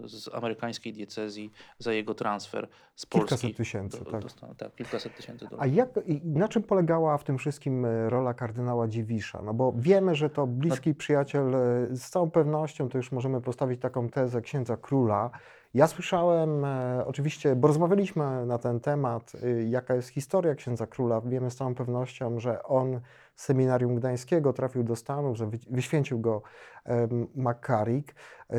[0.03, 3.29] e, z amerykańskiej diecezji za jego transfer z Polski.
[3.29, 4.21] Kilkaset tysięcy, do, tak.
[4.21, 5.75] do tak, kilkaset tysięcy A dolarów.
[5.75, 9.41] jak, i na czym polegała w tym wszystkim e, rola kardynała Dziwisza?
[9.41, 13.81] No bo wiemy, że to bliski przyjaciel, e, z całą pewnością to już możemy postawić
[13.81, 15.31] taką tezę księdza króla.
[15.73, 21.21] Ja słyszałem, e, oczywiście, bo rozmawialiśmy na ten temat, e, jaka jest historia księdza króla.
[21.21, 23.01] Wiemy z całą pewnością, że on
[23.35, 26.41] z seminarium gdańskiego trafił do Stanów, że wy, wyświęcił go
[27.35, 28.15] McCarrick.
[28.49, 28.55] E,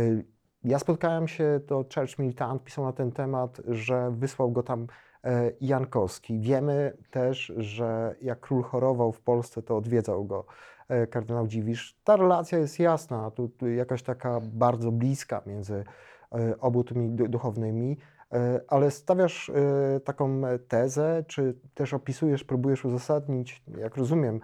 [0.64, 4.86] ja spotkałem się, to Church Militant pisał na ten temat, że wysłał go tam
[5.24, 6.40] e, Jankowski.
[6.40, 10.44] Wiemy też, że jak król chorował w Polsce, to odwiedzał go
[10.88, 12.00] e, kardynał Dziwisz.
[12.04, 15.84] Ta relacja jest jasna, tu, tu jakaś taka bardzo bliska między
[16.32, 16.54] e,
[16.92, 17.96] du- duchownymi,
[18.32, 24.40] e, ale stawiasz e, taką tezę, czy też opisujesz, próbujesz uzasadnić, jak rozumiem,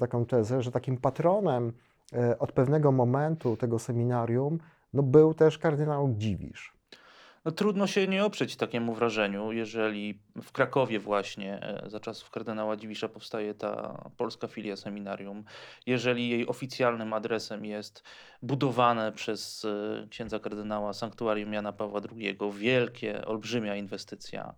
[0.00, 1.72] taką tezę, że takim patronem
[2.38, 4.58] od pewnego momentu tego seminarium
[4.92, 6.73] no, był też kardynał Dziwisz.
[7.44, 12.76] No, trudno się nie oprzeć takiemu wrażeniu, jeżeli w Krakowie właśnie e, za czasów kardynała
[12.76, 15.44] Dziwisza powstaje ta polska filia seminarium,
[15.86, 18.02] jeżeli jej oficjalnym adresem jest
[18.42, 24.54] budowane przez e, księdza kardynała sanktuarium Jana Pawła II, wielkie, olbrzymia inwestycja,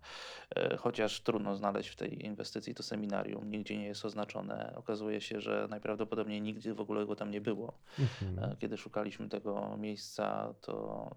[0.56, 4.72] e, chociaż trudno znaleźć w tej inwestycji to seminarium, nigdzie nie jest oznaczone.
[4.76, 7.78] Okazuje się, że najprawdopodobniej nigdy w ogóle go tam nie było.
[7.98, 8.56] Mhm.
[8.56, 11.10] Kiedy szukaliśmy tego miejsca, to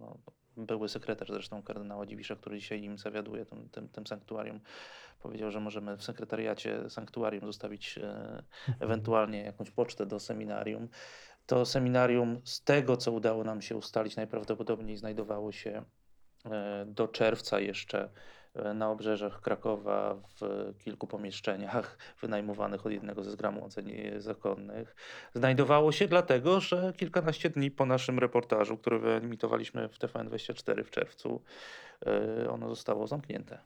[0.00, 0.18] no,
[0.56, 4.60] były sekretarz zresztą kardynała Dziwisza, który dzisiaj nim zawiaduje, tym, tym, tym sanktuarium,
[5.22, 8.42] powiedział, że możemy w sekretariacie sanktuarium zostawić e,
[8.80, 10.88] ewentualnie jakąś pocztę do seminarium.
[11.46, 15.82] To seminarium, z tego co udało nam się ustalić, najprawdopodobniej znajdowało się
[16.44, 18.08] e, do czerwca jeszcze
[18.74, 18.96] na
[19.42, 24.96] Krakowa w kilku pomieszczeniach wynajmowanych od jednego ze zgromadzeń zakonnych.
[25.34, 31.42] Znajdowało się dlatego, że kilkanaście dni po naszym reportażu, który wyemitowaliśmy w TVN24 w czerwcu,
[32.06, 33.58] e, ono zostało zamknięte.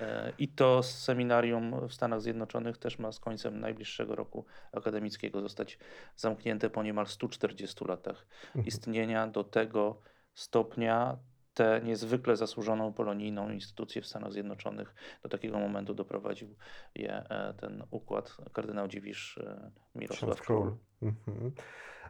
[0.00, 5.78] E, I to seminarium w Stanach Zjednoczonych też ma z końcem najbliższego roku akademickiego zostać
[6.16, 8.66] zamknięte po niemal 140 latach Mhm.
[8.66, 9.26] istnienia.
[9.26, 10.00] Do tego
[10.34, 11.16] stopnia
[11.60, 16.54] tę niezwykle zasłużoną polonijną instytucję w Stanach Zjednoczonych do takiego momentu doprowadził
[16.94, 20.76] je e, ten układ kardynał Dziwisz e, Mirosław Król.
[21.02, 21.52] Mhm.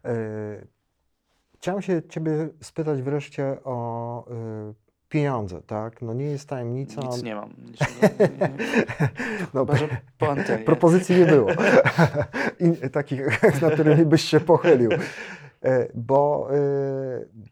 [0.05, 0.67] E,
[1.57, 4.25] Chciałem się Ciebie spytać wreszcie o
[5.09, 6.03] pieniądze, tak?
[6.03, 7.01] No nie jest tajemnicą.
[7.03, 7.55] Nic nie mam.
[7.59, 8.49] Niczego, nie, nie,
[9.55, 10.65] No, chyba, po antenie.
[10.65, 11.51] propozycji nie było,
[12.93, 14.91] takich, na którymi byś się pochylił.
[15.95, 17.51] Bo e,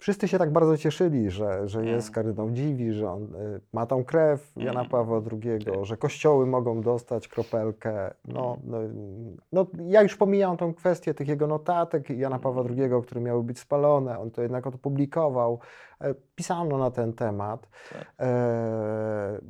[0.00, 2.14] wszyscy się tak bardzo cieszyli, że, że jest Mm.
[2.14, 4.90] kardynał Dziwi, że on e, ma tą krew Jana Mm.
[4.90, 8.14] Pawła II, że kościoły mogą dostać kropelkę.
[8.24, 8.78] No, no,
[9.52, 13.58] no, ja już pomijam tą kwestię tych jego notatek Jana Pawła II, które miały być
[13.58, 14.18] spalone.
[14.18, 15.60] On to jednak opublikował.
[16.00, 17.68] E, Pisano na ten temat.
[17.92, 18.12] Tak.
[18.20, 19.40] E,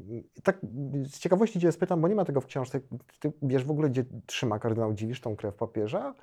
[0.43, 0.59] tak
[1.05, 2.81] z ciekawości Cię spytam, bo nie ma tego w książce.
[3.21, 6.15] Ty wiesz w ogóle, gdzie trzyma kardynał Dziwisz tą krew papieża?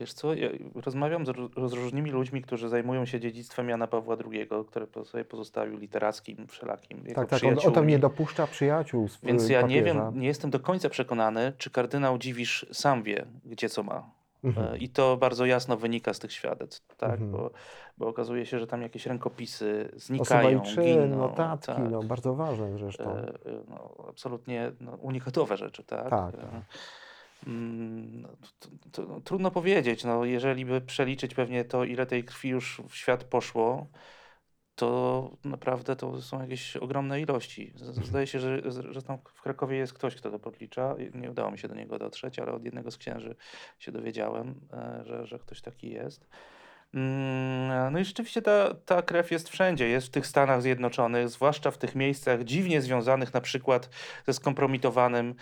[0.00, 4.16] Wiesz co, ja rozmawiam z, ró- z różnymi ludźmi, którzy zajmują się dziedzictwem Jana Pawła
[4.30, 7.92] II, które po sobie pozostawił literackim, wszelakim, Tak, tak, on, on tam przyjaciółmi.
[7.92, 10.04] nie dopuszcza przyjaciół sw- Więc ja nie papieża.
[10.10, 14.10] wiem, nie jestem do końca przekonany, czy kardynał Dziwisz sam wie, gdzie co ma.
[14.44, 14.74] Mhm.
[14.74, 17.10] E, I to bardzo jasno wynika z tych świadectw, tak?
[17.10, 17.30] Mhm.
[17.30, 17.50] Bo,
[17.98, 21.18] bo okazuje się, że tam jakieś rękopisy znikają, Osoba i czyn, giną.
[21.18, 21.90] notatki, tak.
[21.90, 23.10] no, bardzo ważne zresztą.
[23.10, 23.34] E, e,
[23.68, 26.10] no, absolutnie no, unikatowe rzeczy, tak?
[26.10, 26.52] Tak, E, tak.
[26.52, 26.60] no,
[28.60, 32.82] to, to, to, trudno powiedzieć, no, jeżeli by przeliczyć pewnie to, ile tej krwi już
[32.88, 33.86] w świat poszło,
[34.74, 37.72] to naprawdę to są jakieś ogromne ilości.
[37.80, 38.06] Mhm.
[38.06, 40.94] Zdaje się, że, że tam w Krakowie jest ktoś, kto to podlicza.
[41.14, 43.36] Nie udało mi się do niego dotrzeć, ale od jednego z księży
[43.78, 46.26] się dowiedziałem, e, że, że ktoś taki jest.
[46.94, 51.70] Mm, No i rzeczywiście ta, ta krew jest wszędzie, jest w tych Stanach Zjednoczonych, zwłaszcza
[51.70, 53.90] w tych miejscach dziwnie związanych na przykład
[54.26, 55.34] ze skompromitowanym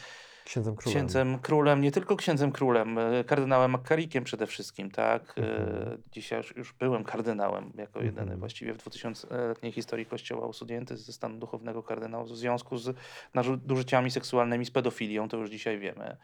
[0.44, 0.94] Księdzem królem.
[0.96, 5.34] księdzem królem, nie tylko księdzem królem, e, kardynałem McCarrickiem przede wszystkim, tak?
[5.38, 6.02] E, Mhm.
[6.12, 8.40] Dzisiaj już, już byłem kardynałem, jako jedyny Mhm.
[8.40, 12.96] właściwie w 2000-letniej historii Kościoła usunięty ze stanu duchownego kardynału w związku z
[13.34, 16.16] nadużyciami seksualnymi, z pedofilią, to już dzisiaj wiemy.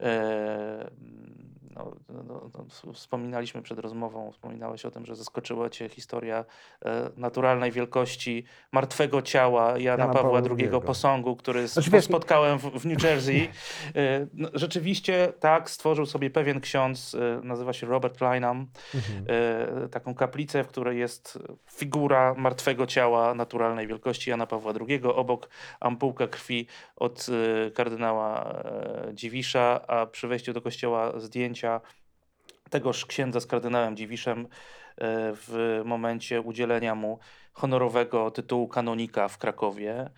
[0.00, 0.90] E,
[1.76, 2.50] No, no, no,
[2.84, 6.44] no, wspominaliśmy przed rozmową, wspominałeś o tym, że zaskoczyła Cię historia
[6.84, 12.58] e, naturalnej wielkości martwego ciała Jana, Jana Pawła Pawła II posągu, który Znaczy, wiesz, spotkałem
[12.58, 13.48] w, w New Jersey.
[13.96, 19.88] E, no, Rzeczywiście tak, stworzył sobie pewien ksiądz, nazywa się Robert Kleinam, Mhm.
[19.88, 21.38] taką kaplicę, w której jest
[21.70, 25.48] figura martwego ciała naturalnej wielkości Jana Pawła II, obok
[25.80, 26.66] ampułka krwi
[26.96, 27.26] od
[27.74, 28.54] kardynała
[29.12, 31.80] Dziwisza, a przy wejściu do kościoła zdjęcia
[32.70, 34.46] tegoż księdza z kardynałem Dziwiszem e,
[35.34, 37.18] w momencie udzielenia mu
[37.52, 40.10] honorowego tytułu kanonika w Krakowie.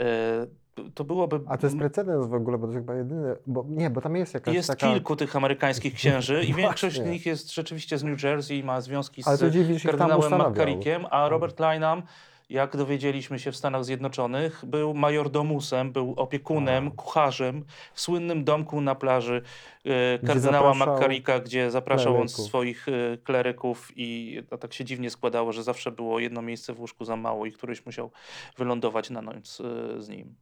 [0.00, 0.46] E,
[0.94, 1.40] To byłoby.
[1.46, 4.34] A to jest precedens w ogóle, bo to chyba jedyny, bo nie, bo tam jest
[4.34, 4.92] jakaś Jest taka...
[4.92, 8.80] kilku tych amerykańskich księży i większość z nich jest rzeczywiście z New Jersey i ma
[8.80, 9.26] związki z
[9.82, 10.52] kardynałem.
[10.52, 12.02] McCarrickiem, a Robert Kleinam,
[12.52, 16.90] jak dowiedzieliśmy się w Stanach Zjednoczonych, był majordomusem, był opiekunem, A.
[16.90, 19.42] kucharzem w słynnym domku na plaży
[19.84, 22.46] e, kardynała McCarricka, gdzie zapraszał on kleryków.
[22.46, 26.80] swoich e, kleryków i to tak się dziwnie składało, że zawsze było jedno miejsce w
[26.80, 28.10] łóżku za mało i któryś musiał
[28.58, 30.34] wylądować na noc e, z nim.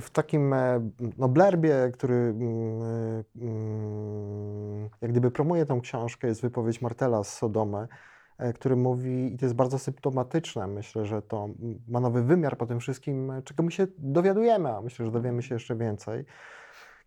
[0.00, 6.80] w takim e, no, blerbie, który mm, mm, jak gdyby promuje tą książkę, jest wypowiedź
[6.80, 8.13] Martela z Sodomy, e,
[8.54, 11.48] który mówi, i to jest bardzo symptomatyczne, myślę, że to
[11.88, 15.42] ma nowy wymiar po tym wszystkim, e, czego my się dowiadujemy, a myślę, że dowiemy
[15.42, 16.24] się jeszcze więcej.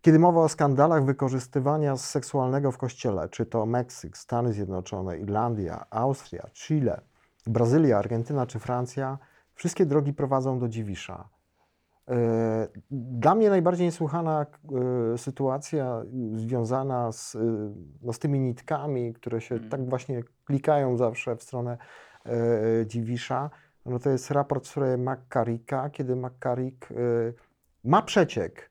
[0.02, 6.48] Kiedy mowa o skandalach wykorzystywania seksualnego w kościele, czy to Meksyk, Stany Zjednoczone, Irlandia, Austria,
[6.52, 7.00] Chile,
[7.46, 9.18] Brazylia, Argentyna czy Francja,
[9.54, 11.28] wszystkie drogi prowadzą do Dziwisza.
[12.08, 14.46] E, Dla mnie najbardziej niesłychana
[15.14, 16.02] e, sytuacja
[16.34, 17.38] związana z, e,
[18.02, 19.68] no, z tymi nitkami, które się Mm.
[19.68, 21.78] tak właśnie klikają zawsze w stronę
[22.86, 23.50] Dziwisza,
[23.86, 26.88] no to jest raport sprawie McCarricka, kiedy McCarrick
[27.84, 28.70] ma przeciek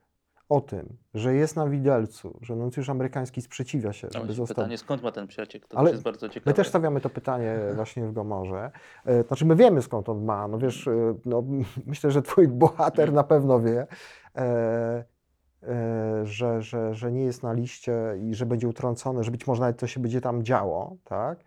[0.50, 4.78] o tym, że jest na widelcu, że nuncjusz amerykański sprzeciwia się, No żeby został pytanie,
[4.78, 5.68] skąd ma ten przeciek?
[5.68, 6.52] To Ale jest bardzo ciekawe.
[6.52, 8.72] My też stawiamy to pytanie właśnie w Gomorze.
[9.06, 11.44] E, Znaczy my wiemy skąd on ma, no wiesz, e, no,
[11.86, 13.88] myślę, że twój bohater na pewno wie,
[14.36, 15.04] e,
[16.24, 19.80] że, że, że nie jest na liście i że będzie utrącony, że być może nawet
[19.80, 21.40] to się będzie tam działo, tak?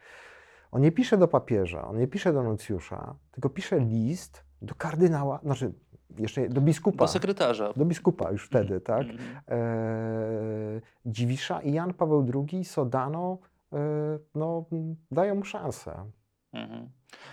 [0.72, 5.40] On nie pisze do papieża, on nie pisze do nuncjusza, tylko pisze list do kardynała,
[5.42, 5.72] znaczy
[6.18, 7.04] jeszcze do biskupa.
[7.04, 7.72] Do sekretarza.
[7.76, 9.00] Do biskupa już wtedy, tak?
[9.02, 9.18] Mhm.
[9.48, 13.38] e, Dziwisza i Jan Paweł II, Sodano,
[13.72, 13.78] e,
[14.34, 14.64] no,
[15.10, 16.04] dają mu szansę.
[16.52, 16.88] Mhm.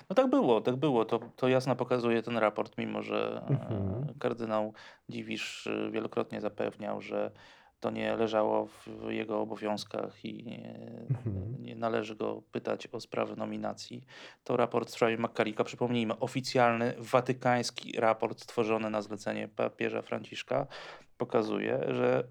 [0.09, 1.05] No tak było, tak było.
[1.05, 4.13] To, to jasno pokazuje ten raport, mimo że e, Mhm.
[4.19, 4.73] kardynał
[5.09, 7.32] Dziwisz e, wielokrotnie zapewniał, że
[7.80, 11.55] to nie leżało w jego obowiązkach i nie, Mhm.
[11.63, 14.03] nie należy go pytać o sprawę nominacji.
[14.43, 20.67] To raport w sprawie McCarricka, przypomnijmy, oficjalny watykański raport stworzony na zlecenie papieża Franciszka
[21.17, 22.28] pokazuje, że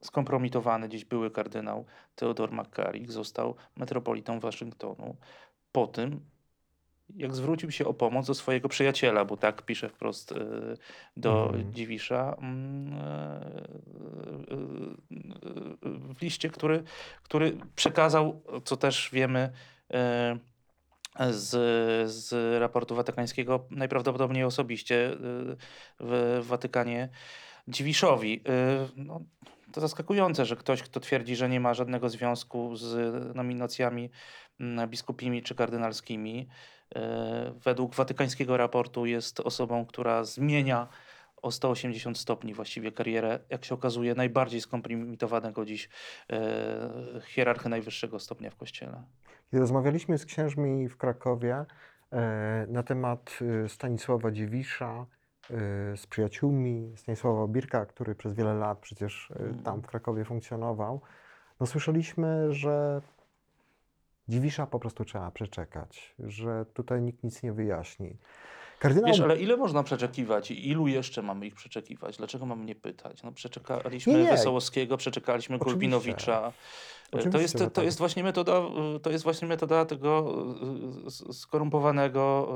[0.00, 5.16] skompromitowany dziś były kardynał Theodor McCarrick został metropolitą Waszyngtonu
[5.72, 6.20] po tym,
[7.14, 10.36] jak zwrócił się o pomoc do swojego przyjaciela, bo tak pisze wprost e,
[11.16, 11.72] do Mhm.
[11.72, 14.56] Dziwisza mm, e, e,
[15.82, 16.82] e, w liście, który,
[17.22, 19.50] który przekazał, co też wiemy
[21.30, 21.50] z,
[22.10, 25.16] z raportu watykańskiego, najprawdopodobniej osobiście
[26.00, 27.08] w Watykanie
[27.68, 28.42] Dziwiszowi.
[28.96, 29.20] No,
[29.72, 34.10] to zaskakujące, że ktoś, kto twierdzi, że nie ma żadnego związku z nominacjami
[34.60, 36.48] mm, biskupimi czy kardynalskimi,
[37.64, 40.88] według watykańskiego raportu jest osobą, która zmienia
[41.42, 45.88] o 180 stopni właściwie karierę, jak się okazuje, najbardziej skompromitowanego dziś
[46.30, 49.02] e, hierarchy najwyższego stopnia w kościele.
[49.50, 51.64] Kiedy rozmawialiśmy z księżmi w Krakowie
[52.12, 55.06] e, na temat e, Stanisława Dziwisza,
[55.50, 59.62] e, z przyjaciółmi, Stanisława Birka, który przez wiele lat przecież e, Mhm.
[59.62, 61.00] tam w Krakowie funkcjonował,
[61.60, 63.00] no słyszeliśmy, że
[64.28, 68.16] Dziwisza po prostu trzeba przeczekać, że tutaj nikt nic nie wyjaśni.
[68.78, 72.16] Kardynał Wiesz, ale ile można przeczekiwać i ilu jeszcze mamy ich przeczekiwać?
[72.16, 73.22] Dlaczego mamy nie pytać?
[73.22, 74.30] No przeczekaliśmy Nie, nie.
[74.30, 75.72] Wesołowskiego, przeczekaliśmy Oczywiście.
[75.74, 76.52] Gulbinowicza.
[77.10, 77.84] To Oczywiście, jest, że to tak.
[77.84, 78.60] jest właśnie metoda,
[78.96, 80.34] y, to jest właśnie metoda tego
[81.06, 82.48] s- skorumpowanego,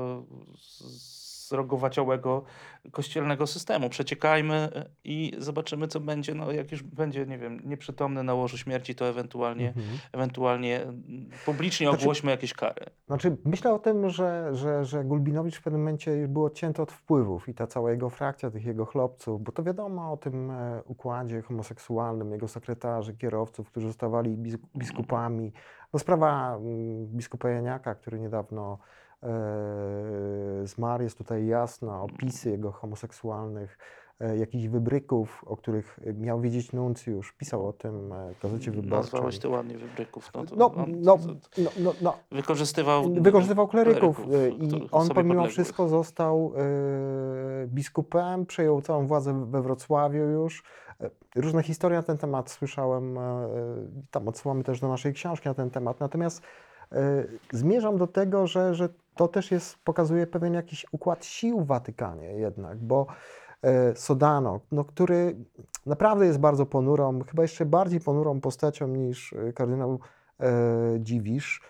[1.51, 2.43] zrogowaciałego
[2.91, 3.89] kościelnego systemu.
[3.89, 6.35] Przeciekajmy y, i zobaczymy, co będzie.
[6.35, 9.85] No, jak już będzie, nie wiem, nieprzytomny na łożu śmierci, to ewentualnie, Mhm.
[10.11, 12.85] ewentualnie mm, publicznie Znaczy- ogłośmy jakieś kary.
[13.07, 16.91] Znaczy, myślę o tym, że, że, że Gulbinowicz w pewnym momencie już był odcięty od
[16.91, 20.81] wpływów i ta cała jego frakcja, tych jego chłopców, bo to wiadomo o tym e,
[20.85, 25.51] układzie homoseksualnym, jego sekretarzy, kierowców, którzy zostawali bis- biskupami.
[25.93, 28.77] No sprawa mm, biskupa Janiaka, który niedawno
[29.23, 33.77] e, zmarł, jest tutaj jasna, opisy jego homoseksualnych,
[34.19, 38.97] e, jakichś wybryków, o których miał wiedzieć nuncjusz, pisał o tym e, w Gazecie Wyborczej.
[38.97, 40.31] Nazwałeś to ładnie wybryków.
[40.35, 41.17] No, No, no,
[41.57, 43.13] no, no, no, wykorzystywał.
[43.13, 46.53] Wykorzystywał kleryków y, i on pomimo wszystko został
[47.63, 50.63] y, biskupem, przejął całą władzę we Wrocławiu już.
[51.03, 53.21] Y, Różne historie na ten temat słyszałem, y,
[54.11, 55.99] tam odsyłamy też do naszej książki na ten temat.
[55.99, 56.41] Natomiast y,
[57.51, 62.27] zmierzam do tego, że, że to też jest, pokazuje pewien jakiś układ sił w Watykanie
[62.27, 63.07] jednak, bo
[63.65, 65.35] y, Sodano, no, który
[65.85, 69.99] naprawdę jest bardzo ponurą, chyba jeszcze bardziej ponurą postacią niż y, kardynał
[70.99, 71.61] Dziwisz,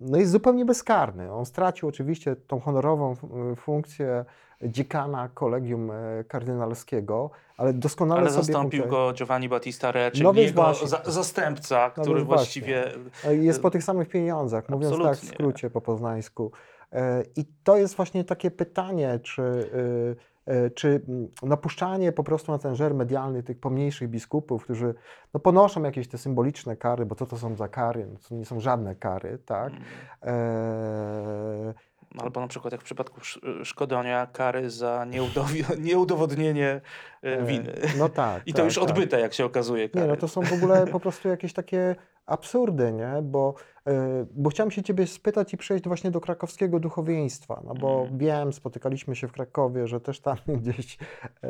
[0.00, 1.32] no jest zupełnie bezkarny.
[1.32, 3.24] On stracił oczywiście tą honorową f-
[3.60, 4.24] funkcję
[4.62, 10.32] dziekana kolegium e, kardynalskiego, ale doskonale Ale sobie zastąpił go Giovanni Battista Re, czyli No
[10.32, 10.88] jego właśnie.
[10.88, 12.84] za, zastępca, No który więc właściwie.
[13.24, 15.34] E, Jest po tych samych pieniądzach, mówiąc tak w Absolutnie.
[15.34, 16.52] skrócie po poznańsku.
[16.92, 20.16] E, I to jest właśnie takie pytanie, czy, y,
[20.74, 24.94] czy mm, napuszczanie po prostu na ten żer medialny tych pomniejszych biskupów, którzy
[25.34, 28.06] no, ponoszą jakieś te symboliczne kary, bo co to są za kary?
[28.12, 29.72] No, to nie są żadne kary, tak?
[29.72, 29.84] Mm,
[30.22, 31.74] E,
[32.18, 35.06] Albo na przykład jak w przypadku Sz- Szkodonia, kary za
[35.78, 36.80] nieudowodnienie
[37.24, 37.74] e, e, winy.
[37.98, 38.42] No tak.
[38.46, 38.84] I to tak, już tak.
[38.84, 39.82] odbyte, jak się okazuje.
[39.84, 40.06] Nie, Kary.
[40.06, 41.96] no to są w ogóle po prostu jakieś takie
[42.26, 43.22] absurdy, nie?
[43.22, 43.54] Bo,
[43.88, 43.92] y,
[44.30, 48.18] bo chciałem się Ciebie spytać i przejść właśnie do krakowskiego duchowieństwa, no bo Mhm.
[48.18, 50.98] wiem, spotykaliśmy się w Krakowie, że też tam gdzieś
[51.42, 51.48] e,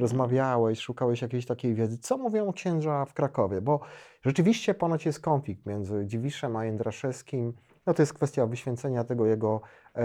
[0.00, 1.98] rozmawiałeś, szukałeś jakiejś takiej wiedzy.
[1.98, 3.60] Co mówią księża w Krakowie?
[3.60, 3.80] Bo
[4.22, 7.52] rzeczywiście ponoć jest konflikt między Dziwiszem a Jędraszewskim.
[7.86, 9.60] No to jest kwestia wyświęcenia tego jego
[9.96, 10.02] e,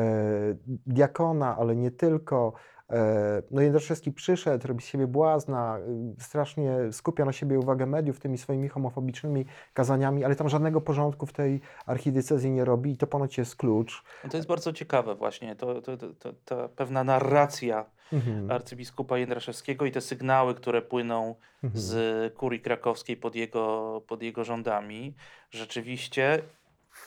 [0.67, 2.53] diakona, ale nie tylko.
[2.91, 5.79] E, No Jędraszewski przyszedł, robi z siebie błazna,
[6.19, 11.25] y, strasznie skupia na siebie uwagę mediów tymi swoimi homofobicznymi kazaniami, ale tam żadnego porządku
[11.25, 14.03] w tej archidiecezji nie robi i to ponoć jest klucz.
[14.23, 18.51] No to jest bardzo ciekawe właśnie, to, to, to, to, ta pewna narracja Mhm.
[18.51, 21.81] arcybiskupa Jędraszewskiego i te sygnały, które płyną Mhm.
[21.83, 25.13] z kurii krakowskiej pod jego, pod jego rządami,
[25.51, 26.41] rzeczywiście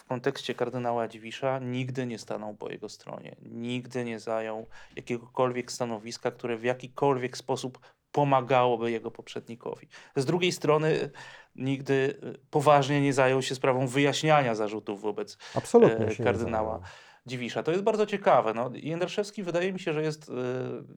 [0.01, 3.36] w kontekście kardynała Dziwisza nigdy nie stanął po jego stronie.
[3.42, 7.78] Nigdy nie zajął jakiegokolwiek stanowiska, które w jakikolwiek sposób
[8.12, 9.88] pomagałoby jego poprzednikowi.
[10.16, 11.11] Z drugiej strony
[11.57, 16.80] nigdy y, poważnie nie zajął się sprawą wyjaśniania zarzutów wobec Absolutnie e, kardynała.
[17.26, 17.62] Dziwisza.
[17.62, 18.54] To jest bardzo ciekawe.
[18.54, 20.32] No, Jędraszewski wydaje mi się, że jest e,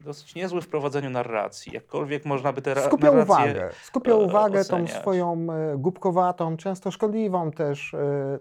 [0.05, 1.71] dosyć niezły w prowadzeniu narracji.
[1.74, 3.24] Jakkolwiek można by te Skupia narracje...
[3.34, 7.95] uwagę, skupia e, uwagę tą swoją e, głupkowatą, często szkodliwą też,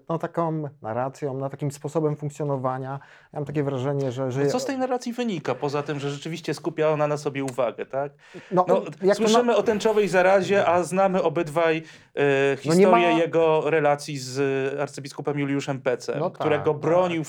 [0.08, 3.00] no taką narracją, na takim sposobem funkcjonowania.
[3.32, 4.32] Ja mam takie wrażenie, że...
[4.32, 7.44] że No, co z tej narracji wynika, poza tym, że rzeczywiście skupia ona na sobie
[7.44, 8.12] uwagę, tak?
[8.50, 11.82] no, No, to na- słyszymy o tęczowej zarazie, a znamy obydwaj
[12.14, 14.40] No historię ma- jego relacji z
[14.80, 16.80] arcybiskupem Juliuszem Pecem, No tak, którego tak.
[16.82, 17.24] bronił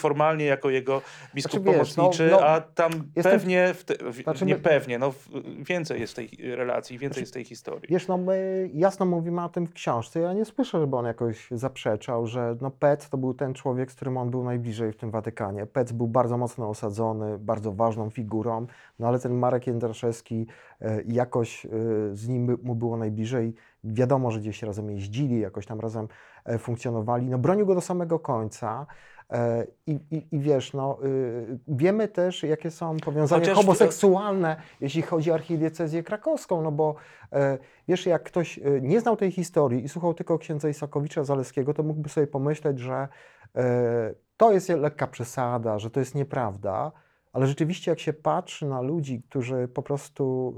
[0.46, 1.02] jako jego
[1.36, 4.56] biskup Znaczy, wiesz, no- pomocniczy, no, a tam jestem- pewnie, w te, w, Znaczy, nie
[4.56, 5.30] pewnie, no w,
[5.68, 7.88] więcej jest tej relacji, więcej Znaczy, jest tej historii.
[7.90, 10.20] Wiesz, no my jasno mówimy o tym w książce.
[10.20, 13.96] Ja nie słyszę, żeby on jakoś zaprzeczał, że no Pec to był ten człowiek, z
[13.96, 15.66] którym on był najbliżej w tym Watykanie.
[15.66, 18.68] Pec był bardzo mocno osadzony, bardzo ważną figurą,
[19.00, 20.48] no ale ten Marek Jędraszewski
[20.82, 21.70] e, jakoś e,
[22.14, 23.54] z nim mu było najbliżej.
[23.84, 26.08] Wiadomo, że gdzieś razem jeździli, jakoś tam razem
[26.46, 27.30] e, funkcjonowali.
[27.30, 28.86] No bronił go do samego końca.
[29.34, 35.02] E, I, i, I wiesz, no, y, wiemy też, jakie są powiązania Chociaż homoseksualne, jeśli
[35.02, 36.96] chodzi o archidiecezję krakowską, no bo
[37.32, 37.58] e,
[37.88, 41.84] wiesz, jak ktoś e, nie znał tej historii i słuchał tylko księdza Isakowicza Zaleskiego, to
[41.84, 43.08] mógłby sobie pomyśleć, że
[44.38, 46.92] to jest lekka przesada, że to jest nieprawda,
[47.34, 50.56] ale rzeczywiście jak się patrzy na ludzi, którzy po prostu,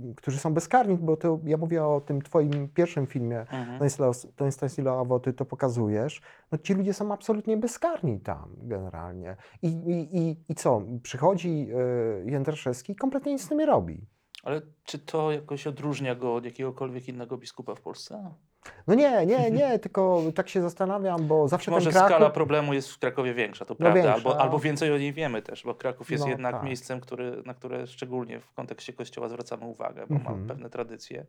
[0.00, 3.90] y, którzy są bezkarni, bo to ja mówię o tym twoim pierwszym filmie, Mhm.
[4.50, 6.20] Stanisławo, ty to pokazujesz,
[6.52, 9.36] no ci ludzie są absolutnie bezkarni tam generalnie.
[9.62, 10.82] I, i, i, i co?
[11.02, 11.68] Przychodzi
[12.26, 14.06] y, Jędraszewski i kompletnie nic z tym nie robi.
[14.42, 18.34] Ale czy to jakoś odróżnia go od jakiegokolwiek innego biskupa w Polsce?
[18.86, 22.10] No nie, nie, nie, tylko tak się zastanawiam, bo zawsze Może ten Kraków...
[22.16, 24.14] skala problemu jest w Krakowie większa, to No prawda, większa.
[24.14, 26.62] albo, albo więcej o niej wiemy też, bo Kraków jest No jednak tak.
[26.64, 30.40] miejscem, który, na które szczególnie w kontekście Kościoła zwracamy uwagę, bo Mhm.
[30.42, 31.26] ma pewne tradycje,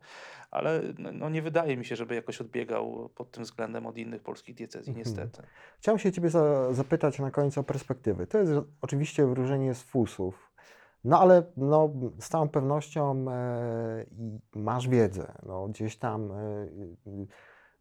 [0.50, 4.22] ale no, no nie wydaje mi się, żeby jakoś odbiegał pod tym względem od innych
[4.22, 5.06] polskich diecezji, Mhm.
[5.06, 5.42] niestety.
[5.78, 8.26] Chciałem się Ciebie za, zapytać na koniec o perspektywy.
[8.26, 10.45] To jest oczywiście wróżenie z fusów,
[11.06, 11.90] no ale no,
[12.20, 14.06] z całą pewnością e,
[14.54, 15.32] masz wiedzę.
[15.46, 16.66] No, gdzieś tam e,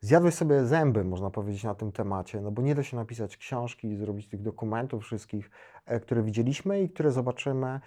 [0.02, 3.88] zjadłeś sobie zęby, można powiedzieć, na tym temacie, no bo nie da się napisać książki
[3.88, 5.52] i zrobić tych dokumentów wszystkich,
[5.86, 7.80] e, które widzieliśmy i które zobaczymy, e,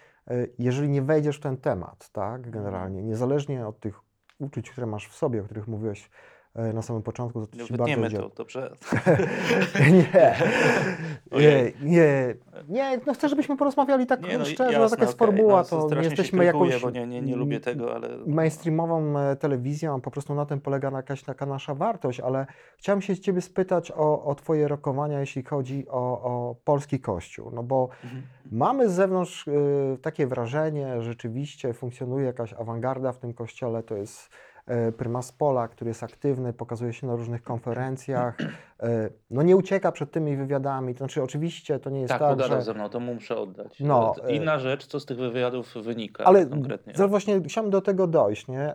[0.59, 4.01] jeżeli nie wejdziesz w ten temat, tak, generalnie, niezależnie od tych
[4.39, 6.11] uczuć, które masz w sobie, o których mówiłeś
[6.75, 8.73] na samym początku, to Ci bardzo Wytniemy to, dobrze?
[9.93, 10.37] Nie,
[11.41, 12.35] nie, nie,
[12.69, 15.89] nie, no chcę, żebyśmy porozmawiali tak Nie, no, szczerze, jasne, taka jest okej, formuła, no,
[15.89, 18.09] to nie się jesteśmy jakąś nie, nie, nie lubię tego, ale...
[18.27, 22.47] mainstreamową e, telewizją, po prostu na tym polega jakaś taka nasza wartość, ale
[22.77, 27.63] chciałem się Ciebie spytać o, o Twoje rokowania, jeśli chodzi o, o polski kościół, no
[27.63, 28.23] bo Mhm.
[28.53, 33.97] mamy z zewnątrz y, takie wrażenie, że rzeczywiście funkcjonuje jakaś awangarda w tym kościele, to
[33.97, 34.31] jest e,
[34.97, 38.37] prymas Pola, który jest aktywny, pokazuje się na różnych konferencjach,
[38.81, 42.31] e, no nie ucieka przed tymi wywiadami, to znaczy oczywiście to nie jest Tak, tak,
[42.31, 42.63] pogadał że...
[42.65, 43.81] ze mną, to mu muszę oddać.
[43.81, 46.93] No, e- Inna rzecz, co z tych wywiadów wynika Ale konkretnie.
[46.97, 48.75] za- właśnie chciałem do tego dojść, nie?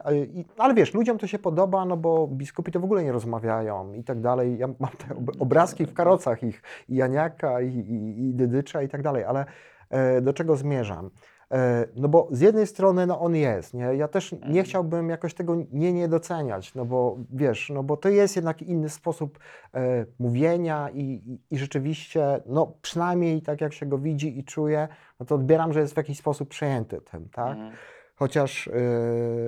[0.58, 4.04] Ale wiesz, ludziom to się podoba, no bo biskupi to w ogóle nie rozmawiają i
[4.04, 4.58] tak dalej.
[4.58, 8.88] Ja mam te ob- obrazki w karocach ich, i Janiaka, i, i, i Dydycza i
[8.90, 9.46] tak dalej, ale
[9.90, 11.10] e, do czego zmierzam?
[11.52, 13.84] E, no bo z jednej strony no on jest, nie?
[13.96, 14.66] Ja też nie Mhm.
[14.66, 18.90] chciałbym jakoś tego nie nie doceniać, no bo wiesz, no bo to jest jednak inny
[18.90, 19.40] sposób
[19.74, 24.88] e, mówienia i, i, i rzeczywiście, no przynajmniej tak jak się go widzi i czuje,
[25.20, 27.52] no to odbieram, że jest w jakiś sposób przejęty tym, tak?
[27.58, 27.74] Mhm.
[28.16, 28.70] Chociaż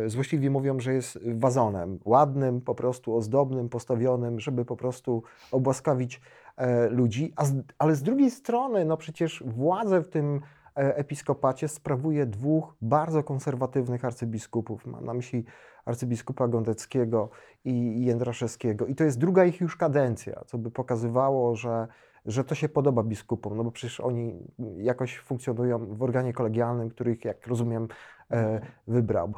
[0.02, 6.22] yy, złośliwi mówią, że jest wazonem, ładnym, po prostu ozdobnym, postawionym, żeby po prostu obłaskawić
[6.58, 7.34] e, ludzi.
[7.41, 10.39] Z, ale z drugiej strony, no przecież władzę w tym e,
[10.76, 14.86] episkopacie sprawuje dwóch bardzo konserwatywnych arcybiskupów.
[14.86, 15.45] Mam na myśli
[15.86, 17.30] arcybiskupa Gondeckiego
[17.65, 18.86] i, Jędraszewskiego.
[18.86, 21.88] I to jest druga ich już kadencja, co by pokazywało, że,
[22.26, 24.47] że to się podoba biskupom, no bo przecież oni
[24.78, 27.88] jakoś funkcjonują w organie kolegialnym, których, jak rozumiem,
[28.32, 29.34] e, wybrał.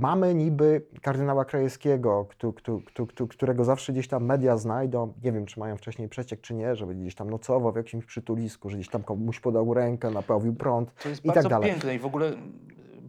[0.00, 5.12] Mamy niby kardynała Krajewskiego, któ- któ- któ- któ- którego zawsze gdzieś tam media znajdą.
[5.24, 8.70] Nie wiem, czy mają wcześniej przeciek, czy nie, żeby gdzieś tam nocował w jakimś przytulisku,
[8.70, 10.94] że gdzieś tam komuś podał rękę, naprawił prąd.
[11.02, 11.70] To jest i tak bardzo dalej.
[11.70, 12.32] piękne i w ogóle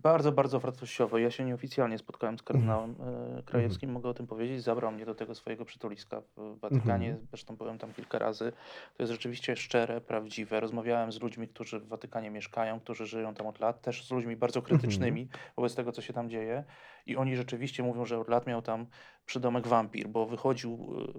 [0.05, 1.21] bardzo, bardzo wartościowe.
[1.21, 3.37] Ja się nieoficjalnie spotkałem z kardynałem Mhm.
[3.39, 4.63] e, Krajewskim, mogę o tym powiedzieć.
[4.63, 7.27] Zabrał mnie do tego swojego przytuliska w Watykanie, Mhm.
[7.29, 8.51] zresztą byłem tam kilka razy.
[8.97, 10.59] To jest rzeczywiście szczere, prawdziwe.
[10.59, 14.35] Rozmawiałem z ludźmi, którzy w Watykanie mieszkają, którzy żyją tam od lat, też z ludźmi
[14.35, 14.79] bardzo Mhm.
[14.79, 16.63] krytycznymi wobec tego, co się tam dzieje.
[17.05, 18.85] I oni rzeczywiście mówią, że od lat miał tam
[19.25, 20.71] przydomek wampir, bo wychodził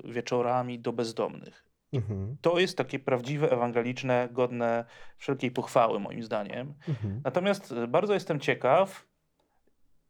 [0.06, 1.64] e, wieczorami do bezdomnych.
[1.96, 4.84] Mhm, To jest takie prawdziwe, ewangeliczne, godne
[5.16, 6.74] wszelkiej pochwały, moim zdaniem.
[6.88, 9.06] mhm, Natomiast e, bardzo jestem ciekaw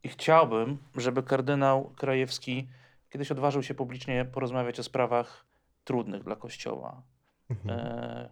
[0.03, 2.68] i chciałbym, żeby kardynał Krajewski
[3.11, 5.47] kiedyś odważył się publicznie porozmawiać o sprawach
[5.84, 7.03] trudnych dla Kościoła.
[7.51, 7.80] mhm.
[7.80, 8.30] E,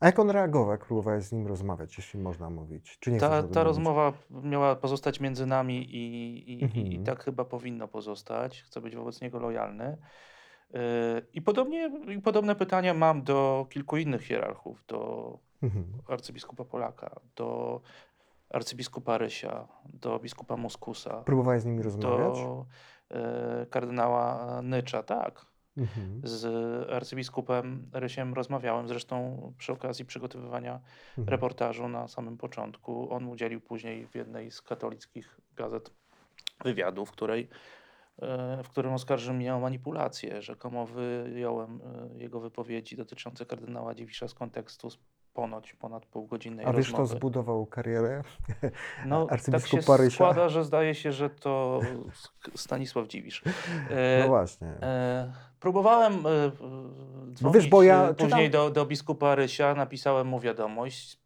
[0.00, 2.98] A jak on reagował, jak próbowałeś z nim rozmawiać, jeśli można mówić?
[3.00, 5.96] Czy nie ta ta rozmowa miała pozostać między nami i,
[6.50, 7.04] i, i, i Mhm.
[7.04, 8.62] tak chyba powinno pozostać.
[8.62, 9.96] Chcę być wobec niego lojalny.
[10.74, 17.20] E, I podobnie, i podobne pytania mam do kilku innych hierarchów, do Mhm, arcybiskupa Polaka,
[17.36, 17.80] do
[18.50, 22.34] arcybiskupa Rysia, do biskupa Muskusa, Próbowałeś z nimi rozmawiać?
[22.34, 22.66] do
[23.10, 25.46] e, kardynała Nycza, tak.
[25.76, 26.44] Mhm, Z
[26.90, 30.80] arcybiskupem Rysiem rozmawiałem, zresztą przy okazji przygotowywania
[31.18, 31.28] mhm.
[31.28, 33.12] reportażu na samym początku.
[33.12, 35.90] On udzielił później w jednej z katolickich gazet
[36.64, 37.48] wywiadu, w, której,
[38.64, 40.42] w którym oskarżył mnie o manipulację.
[40.42, 41.80] Rzekomo wyjąłem
[42.14, 44.98] e, jego wypowiedzi dotyczące kardynała Dziwisza z kontekstu z
[45.34, 47.06] ponoć ponad półgodzinnej A wiesz, rozmowy.
[47.16, 48.22] zbudował karierę?
[49.06, 50.14] No, tak się arcybiskupa Rysia?
[50.14, 51.80] składa, że zdaje się, że to
[52.54, 53.42] Stanisław Dziwisz.
[53.90, 54.66] E, No właśnie.
[54.66, 56.50] e, próbowałem e, e,
[57.34, 61.18] dzwonić wiesz, bo ja e, później czytam- do, do biskupa Rysia, napisałem mu wiadomość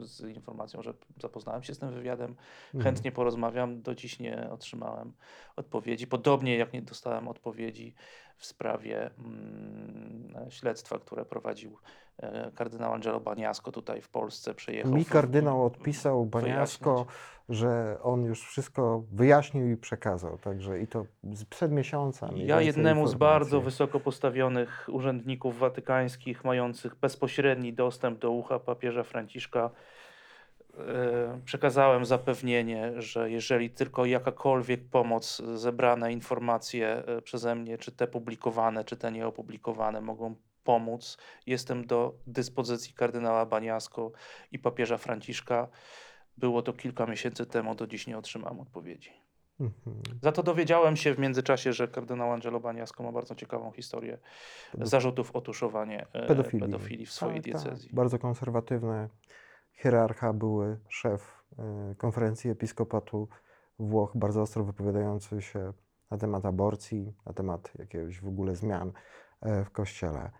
[0.00, 2.30] z informacją, że zapoznałem się z tym wywiadem,
[2.74, 2.84] Mhm.
[2.84, 3.82] chętnie porozmawiam.
[3.82, 5.12] Do dziś nie otrzymałem
[5.56, 6.06] odpowiedzi.
[6.06, 7.94] Podobnie jak nie dostałem odpowiedzi
[8.36, 11.78] w sprawie mm, śledztwa, które prowadził
[12.54, 14.54] kardynał Angelo Baniasko tutaj w Polsce.
[14.54, 16.52] Przyjechał Mi kardynał odpisał wyjaśnić.
[16.52, 17.06] Baniasko,
[17.48, 21.06] że on już wszystko wyjaśnił i przekazał, także i to
[21.50, 22.36] przed miesiącem.
[22.36, 29.02] i Ja jednemu z bardzo wysoko postawionych urzędników watykańskich, mających bezpośredni dostęp do ucha papieża
[29.02, 29.70] Franciszka,
[30.78, 38.06] e, przekazałem zapewnienie, że jeżeli tylko jakakolwiek pomoc, zebrane informacje e, przeze mnie, czy te
[38.06, 40.34] publikowane, czy te nieopublikowane, mogą
[40.64, 44.12] pomóc, jestem do dyspozycji kardynała Baniasko
[44.52, 45.68] i papieża Franciszka.
[46.36, 49.12] Było to kilka miesięcy temu, do dziś nie otrzymałem odpowiedzi.
[49.60, 49.96] Mhm.
[50.22, 54.18] Za to dowiedziałem się w międzyczasie, że kardynał Angelo Baniasko ma bardzo ciekawą historię
[54.80, 56.60] zarzutów o tuszowanie e, Pedofilii.
[56.66, 57.62] pedofilii w swojej Tak, tak.
[57.62, 57.90] diecezji.
[57.92, 59.08] Bardzo konserwatywny
[59.72, 61.42] hierarcha, były szef
[61.92, 63.28] y, konferencji episkopatu
[63.78, 65.72] Włoch, bardzo ostro wypowiadający się
[66.10, 68.92] na temat aborcji, na temat jakiegoś w ogóle zmian e,
[69.64, 70.30] w kościele.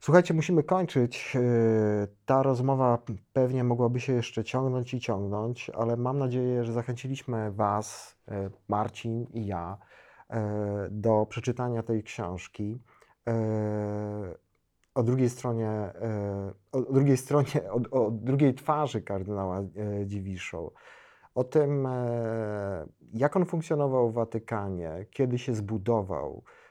[0.00, 1.32] Słuchajcie, musimy kończyć.
[1.36, 2.98] Y, Ta rozmowa
[3.32, 9.26] pewnie mogłaby się jeszcze ciągnąć i ciągnąć, ale mam nadzieję, że zachęciliśmy Was, e, Marcin
[9.32, 9.78] i ja,
[10.30, 12.80] e, do przeczytania tej książki.
[13.28, 13.34] E,
[14.94, 17.60] O drugiej stronie, e, o drugiej stronie,
[17.92, 20.70] o, o drugiej twarzy kardynała e, Dziwiszą,
[21.34, 26.63] o tym, e, jak on funkcjonował w Watykanie, kiedy się zbudował, e,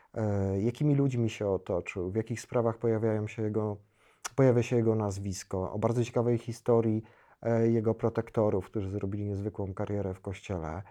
[0.59, 3.77] jakimi ludźmi się otoczył, w jakich sprawach pojawiają się jego,
[4.35, 7.03] pojawia się jego nazwisko, o bardzo ciekawej historii
[7.41, 10.81] e, jego protektorów, którzy zrobili niezwykłą karierę w Kościele.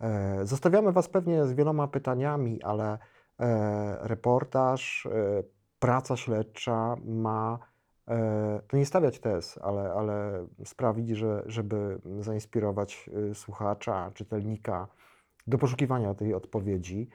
[0.00, 2.98] E, Zostawiamy Was pewnie z wieloma pytaniami, ale
[3.40, 5.42] e, reportaż, e,
[5.78, 7.58] praca śledcza ma
[8.08, 14.88] e, to nie stawiać tez, ale, ale sprawić, że, żeby zainspirować e, słuchacza, czytelnika
[15.46, 17.08] do poszukiwania tej odpowiedzi.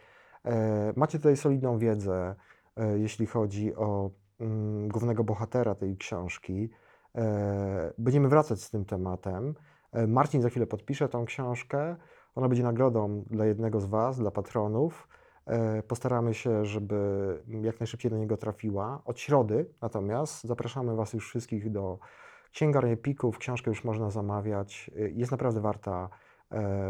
[0.46, 2.36] E, Macie tutaj solidną wiedzę,
[2.78, 6.70] e, jeśli chodzi o mm, głównego bohatera tej książki.
[7.16, 9.54] E, Będziemy wracać z tym tematem.
[10.08, 11.96] Marcin za chwilę podpisze tą książkę.
[12.36, 15.08] Ona będzie nagrodą dla jednego z Was, dla patronów.
[15.88, 16.98] Postaramy się, żeby
[17.62, 19.02] jak najszybciej do niego trafiła.
[19.06, 22.00] Od środy natomiast zapraszamy Was już wszystkich do
[22.52, 23.38] księgarni Epików.
[23.38, 24.92] Książkę już można zamawiać.
[24.96, 26.10] Jest naprawdę warta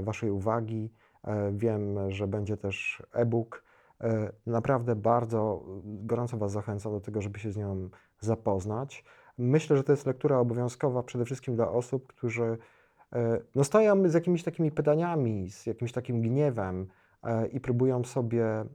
[0.01, 0.91] Waszej uwagi.
[1.23, 3.63] E, Wiem, że będzie też e-book.
[4.01, 9.03] E, Naprawdę bardzo gorąco Was zachęcam do tego, żeby się z nią zapoznać.
[9.37, 12.57] Myślę, że to jest lektura obowiązkowa przede wszystkim dla osób, którzy
[13.13, 16.87] e, no, stoją z jakimiś takimi pytaniami, z jakimś takim gniewem
[17.51, 18.65] i próbują sobie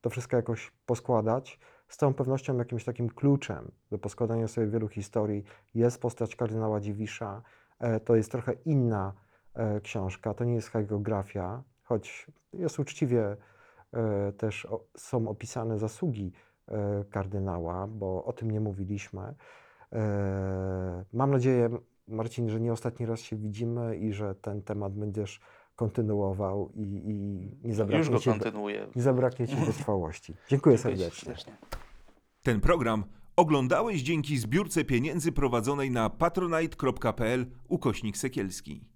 [0.00, 1.58] to wszystko jakoś poskładać.
[1.88, 7.42] Z całą pewnością jakimś takim kluczem do poskładania sobie wielu historii jest postać kardynała Dziwisza.
[8.04, 9.12] To jest trochę inna
[9.82, 13.36] książka, to nie jest hagiografia, choć jest uczciwie
[13.92, 16.32] e, też są opisane zasługi
[16.68, 19.34] e, kardynała, bo o tym nie mówiliśmy.
[19.92, 21.70] E, Mam nadzieję,
[22.08, 25.40] Marcin, że nie ostatni raz się widzimy i że ten temat będziesz
[25.76, 27.14] kontynuował i, i
[27.62, 28.88] nie Już zabraknie go ci, kontynuuję.
[28.96, 30.34] nie zabraknie ci wytrwałości.
[30.48, 31.10] Dziękuję serdecznie.
[31.10, 31.52] serdecznie.
[32.42, 33.04] Ten program
[33.36, 38.95] oglądałeś dzięki zbiórce pieniędzy prowadzonej na patronite.pl ukośnik sekielski.